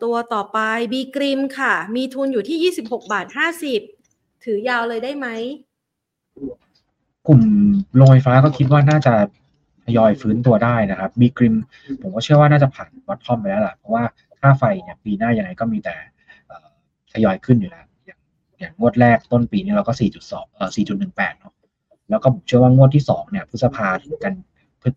[0.03, 0.59] ตัวต่อไป
[0.92, 3.27] บีกริมค่ะ มีทุนอยู่ที่26บหกบาท
[3.87, 5.27] 50ถือยาวเลยได้ไหม
[7.27, 7.40] กลุ่ม
[7.96, 9.14] โรงไฟฟ้าก็คิดว่าน่าจะ
[9.85, 11.55] ทยอยฟื้นตัวได้นะครับบีกริม
[12.03, 14.05] ผมก็เชื่อว่าน่าจะผ่านวัดทอมไปแล้วแหละเพราะว่า
[14.40, 15.94] ค่าไฟเนี่ยปีหน้ายังไงก็มีแต่
[17.12, 17.87] ทยอยขึ้นอยู่แล้ว
[18.59, 19.92] อย่างงวดแรกต้นปีนี้เราก็
[20.25, 21.55] 4.2 เอ่อ 4.18 เนาะ
[22.11, 24.35] แล้วก็ผมเชื่อว่างวดที่ 2 เนี่ยพฤษภาถึงกัน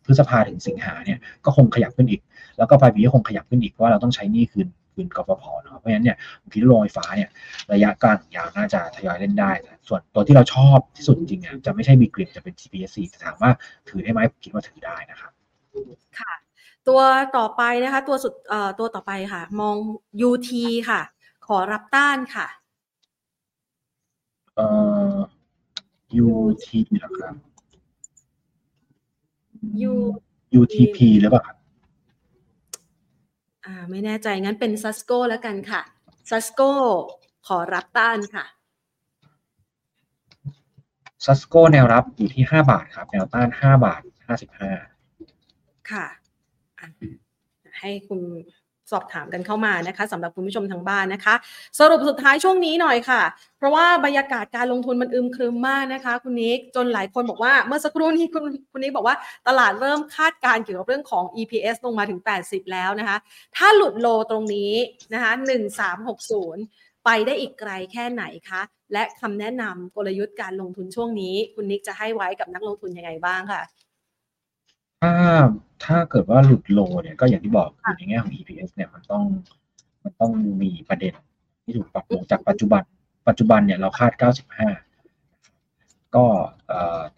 [0.05, 2.21] พฤษภาถึงสิงหาเนี่ยก็คงขยับขึ้นอีก
[2.57, 7.29] แล้วก็ปลายปีก็คงขยับขึ้นอีกเพราะว่าเราต้องใช้หนี้คืนคืนกฟผเนาะเพราะฉะนั้นเนี่ยผมคิดโรงไฟฟ้าเนี่ย
[7.73, 9.51] ระยะกลางยาวน่าจะทยอยเล่นได้
[9.87, 13.51] ส่วนตัวที่เราชอบที่สุดจริงๆเนี่ยจะไม่ใช่บีกริมจะเป็น TPSC ถามว่า
[13.87, 15.31] ถือได้ไหมผมคิดว่าถือได้นะครับ
[16.19, 16.33] ค่ะ
[16.87, 17.01] ตัว
[17.37, 19.75] ต่อไปนะคะ ตัวสุดเอ่อตัวต่อไปค่ะ มอง
[20.27, 20.49] UT
[20.89, 21.01] ค่ะ
[21.47, 22.47] ขอรับต้านค่ะ
[24.55, 24.67] เอ่
[25.13, 25.15] อ
[26.25, 26.67] UT
[27.03, 27.35] นะครับ
[29.91, 29.93] U
[30.59, 31.57] UTP หรือเปล่าครับ
[33.65, 35.81] อ่าไม่แน่ใจงั้นเป็นซัสโกแล้วกันค่ะ
[36.29, 36.61] ซัสโก
[37.47, 38.45] ขอรับต้านค่ะ
[41.25, 44.71] ซัสโกแนวรับอยู่ที่ห้าบาทครับ แนวต้านห้าบาทห้าสิบห้า
[45.91, 46.05] ค่ะ
[46.79, 46.87] อะ
[47.79, 48.19] ให้คุณ
[48.91, 51.35] สอบถามกันเข้ามานะคะสำหรับคุณผู้ชมทางบ้านนะคะ
[51.79, 53.21] สรุปสุดท้ายช่วงนี้หน่อยค่ะ
[53.57, 59.15] เพราะว่าบรรยากาศการลงทุนมันอึมครึมมากนะคะ คุณนิกจนหลายคนบอกว่าเมื่อสักครู่นี้คุณคุณนิกบอกว่า
[59.47, 63.17] ตลาดเริ่มคาดการเกี่ยวกับเรื่องของ EPS ลงมาถึง 80 แล้วนะคะ
[63.55, 64.73] ถ้าหลุดโลตรงนี้
[65.13, 65.31] นะคะ
[66.17, 68.61] 1360 ไปได้อีกไกลแค่ไหนคะ
[68.93, 73.61] และคำแนะนำกลยุทธ์การลงทุนช่วงนี้ คุณนิกจะให้ไว้กับนักลงทุนยังไงบ้างค่ะ
[75.03, 75.15] ถ้า
[75.85, 79.23] ถ้าเกิดว่าหลุดโลเนี่ยก็อย่างที่บอกคือในแง่ของ EPS เนี่ยมันต้อง
[80.03, 80.31] มันต้อง
[80.61, 81.13] มีประเด็น
[81.63, 82.83] ที่ถูกปรับลงจากปัจจุบัน
[83.27, 84.11] ปัจจุบันเนี่ยเราคาด
[85.33, 86.25] 95 ก็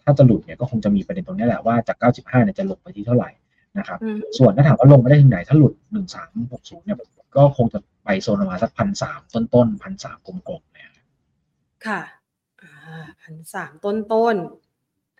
[0.02, 3.30] ถ้าจะหลุดเนี่ยก็คงจะมีประเด็นตรงนี้แหละว่าจาก 95 เนี่ยจะลงไปที่เท่าไหร่
[3.78, 3.98] นะครับ
[4.38, 5.72] ส่วนถ้าถามว่าลงไม่ได้ถึงไหน ถ้าหลุด
[6.28, 6.96] 1360 เนี่ย
[7.36, 10.90] ก็คงจะไปโซนประมาณสักพันสามต้นต้นพันสามกลมๆเนี่ย
[11.86, 12.00] ค่ะ
[13.22, 14.34] พันสามต้นต้น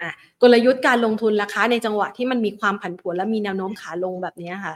[0.03, 4.75] อะกลยุทธ์การลงทุนราคาในจังหวะที่มันมีความผันผวนและมีแนวโน้มขาลงแบบนี้ค่ะ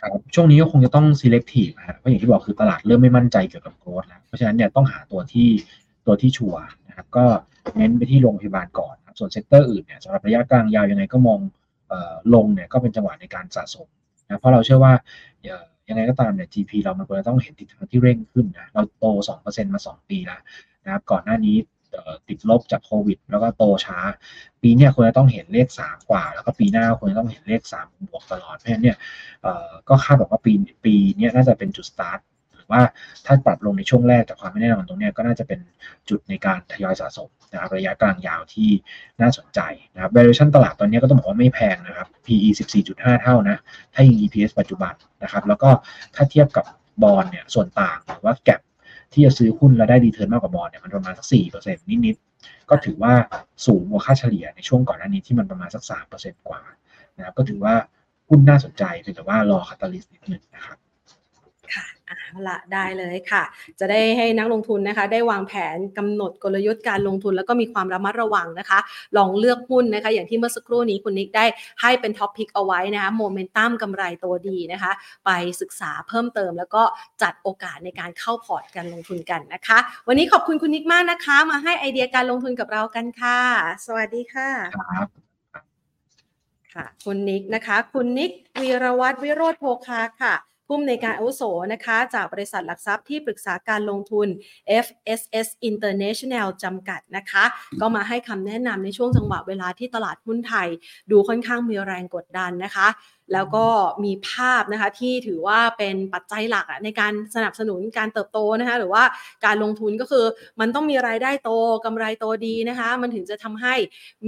[0.00, 5.48] ครับช่วงนี้ก็คงจะต้อง selective นะเพราะอย่างที่บอกคือตลาดเริ่มไม่มั่นใจเกี่ยวกับโกลด์แล้วเพราะฉะนั้นเนี่ยต้องหาตัวที่
[6.06, 7.24] ตัวที่ sure นะครับก็
[7.76, 11.38] เน้นไปที่โรงพยาบาลก่อนครับส่วน sector อื่นเนี่ยสำหรับระยะกลางยาวยังไงก็มอง
[11.90, 13.88] ออลงเนี่ยก็เป็นจังหวะในการสะสม
[14.26, 14.92] นะเพราะเราเชื่อว่า
[15.88, 19.04] ยังไงก็ตามเนี่ย GDP เรามันควรจะต้องเห็นทิศทางที่เร่งขึ้นนะเราโต
[19.40, 20.40] 2%มา 2 ปีแล้ว
[20.84, 21.56] นะครับก่อนหน้านี้
[22.28, 23.98] ติดลบจากโควิด แล้วก็โตช้า
[24.62, 28.96] ปีนี้ควรจะต้องเห็นเลขสามกว่า แล้วก็ปีหน้าควรจะต้องเห็นเลขสามบวกตลอดเพราะฉะนั้นเนี่ย
[29.88, 30.52] ก็คาดบอกว่าปี
[30.84, 32.20] ปีนี้น่าจะเป็นจุดสตาร์ท
[32.54, 32.80] หรือว่า
[33.26, 35.60] ถ้าปรับลงในช่วงแรกจากความไม่แน่นอนตรงนี้ก็น่าจะเป็น
[36.08, 38.68] จุดในการทยอยสะสมนะครับระยะกลางยาวที่
[39.20, 39.60] น่าสนใจ
[39.94, 42.48] นะครับ valuation ตลาดตอนนี้ก็ต้องบอกว่าไม่แพงนะครับ PE
[42.84, 43.56] 14.5 เท่านะ
[43.94, 45.70] ถ้ายิง EPS ปัจจุบันนะครับ แล้วก็
[46.14, 46.64] ถ้าเทียบกับ
[47.02, 48.52] บอลเนี่ยส่วนต่างหรือว่าแกล
[49.12, 53.12] ที่จะซื้อหุ้นแล้วได้ดีเทิร์นมากกว่าบอลเนี่ยมันประมาณสักสี่เปอร์เซ็นต์นิดๆก็ถือว่า
[53.66, 56.62] สูงกว่าค่าเฉลี่ยในช่วงก่อนหน้านี้ที่มันประมาณสักสามเปอร์เซ็นต์กว่า
[57.16, 57.74] นะครับก็ถือว่า
[58.28, 60.78] หุ้นน่าสนใจเพียงแต่ว่ารอ cata lyst นิดนึงนะครับ
[61.74, 61.86] ค่ะ
[62.18, 63.42] เอาละได้เลยค่ะ
[63.80, 68.78] จะได้ให้นักลงทุนนะคะ ได้วางแผนกำหนดกลยุทธ์การลงทุน แล้วก็มีความระมัดระวังนะคะ
[69.16, 71.44] ลองเลือกหุ้นนะคะ อย่างที่เมื่อสักครู่นี้คุณนิกได้
[71.82, 74.92] ให้เป็น top pick เอาไว้นะคะโมเมนตัมกำไรโตดีนะคะ
[75.26, 76.82] ไปศึกษาเพิ่มเติม แล้วก็
[77.22, 83.38] จัดโอกาสในการเข้า port การลงทุนกันนะคะ วันนี้ขอบคุณคุณนิกมากนะคะ มาให้ไอเดียการลงทุนกับเรากันค่ะ
[83.86, 84.50] สวัสดีค่ะ
[86.74, 90.34] ค่ะคุณนิกนะคะ คุณนิกวีรวัตรวิโรธโพคาค่ะ
[90.66, 91.42] ผู้อำนวยการอาวุโส
[91.72, 94.28] นะคะจากบริษัทหลักทรัพย์ที่ปรึกษาการลงทุน
[94.84, 97.44] FSS International จำกัดนะคะ
[97.80, 100.68] ก็มาให้คำแนะนำในช่วงจังหวะเวลาที่ตลาดหุ้นไทย
[101.10, 102.88] ดูค่อนข้างมีแรงกดดันนะคะ
[103.32, 103.66] แล้วก็
[104.04, 109.04] มีภาพนะคะที่ถือว่าเป็นปัจจัยหลักในการสนับสนุนการเติบโตนะคะหรือว่า
[109.44, 110.24] การลงทุนก็คือ
[110.60, 111.50] มันต้องมีรายได้โต
[111.84, 113.74] กำไรโตดีนะคะมันถึงจะทำให้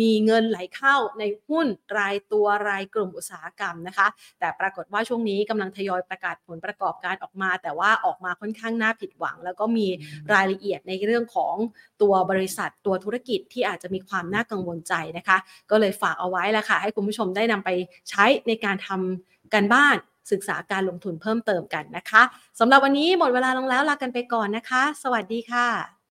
[0.00, 1.66] มีเงินไหลเข้าในหุ้น
[1.98, 4.06] รายตัวรายกลุ่มอุตสาหกรรมนะคะ
[4.40, 9.86] แต่ปรากฏว่าช่วงนี้กำลังทยอยประกาศผลประกอบการออกมา แต่ว่าออกมาค่อนข้างน่าผิดหวัง แล้วก็มี
[10.32, 11.54] รายละเอียดในเรื่องของ
[12.02, 15.36] ตัวบริษัทตัวธุรกิจที่อาจจะมีความน่ากังวลใจนะคะ
[15.70, 17.70] ก็เลยฝากเอาไว้แล้วค่ะ ให้คุณผู้ชมได้นำไป
[18.10, 19.96] ใช้ในการทำการบ้าน
[20.32, 22.22] ศึกษาการลงทุนเพิ่มเติมกันนะคะ
[22.60, 25.93] สำหรับวันนี้หมดเวลาลงแล้วลากันไปก่อนนะคะ สวัสดีค่ะ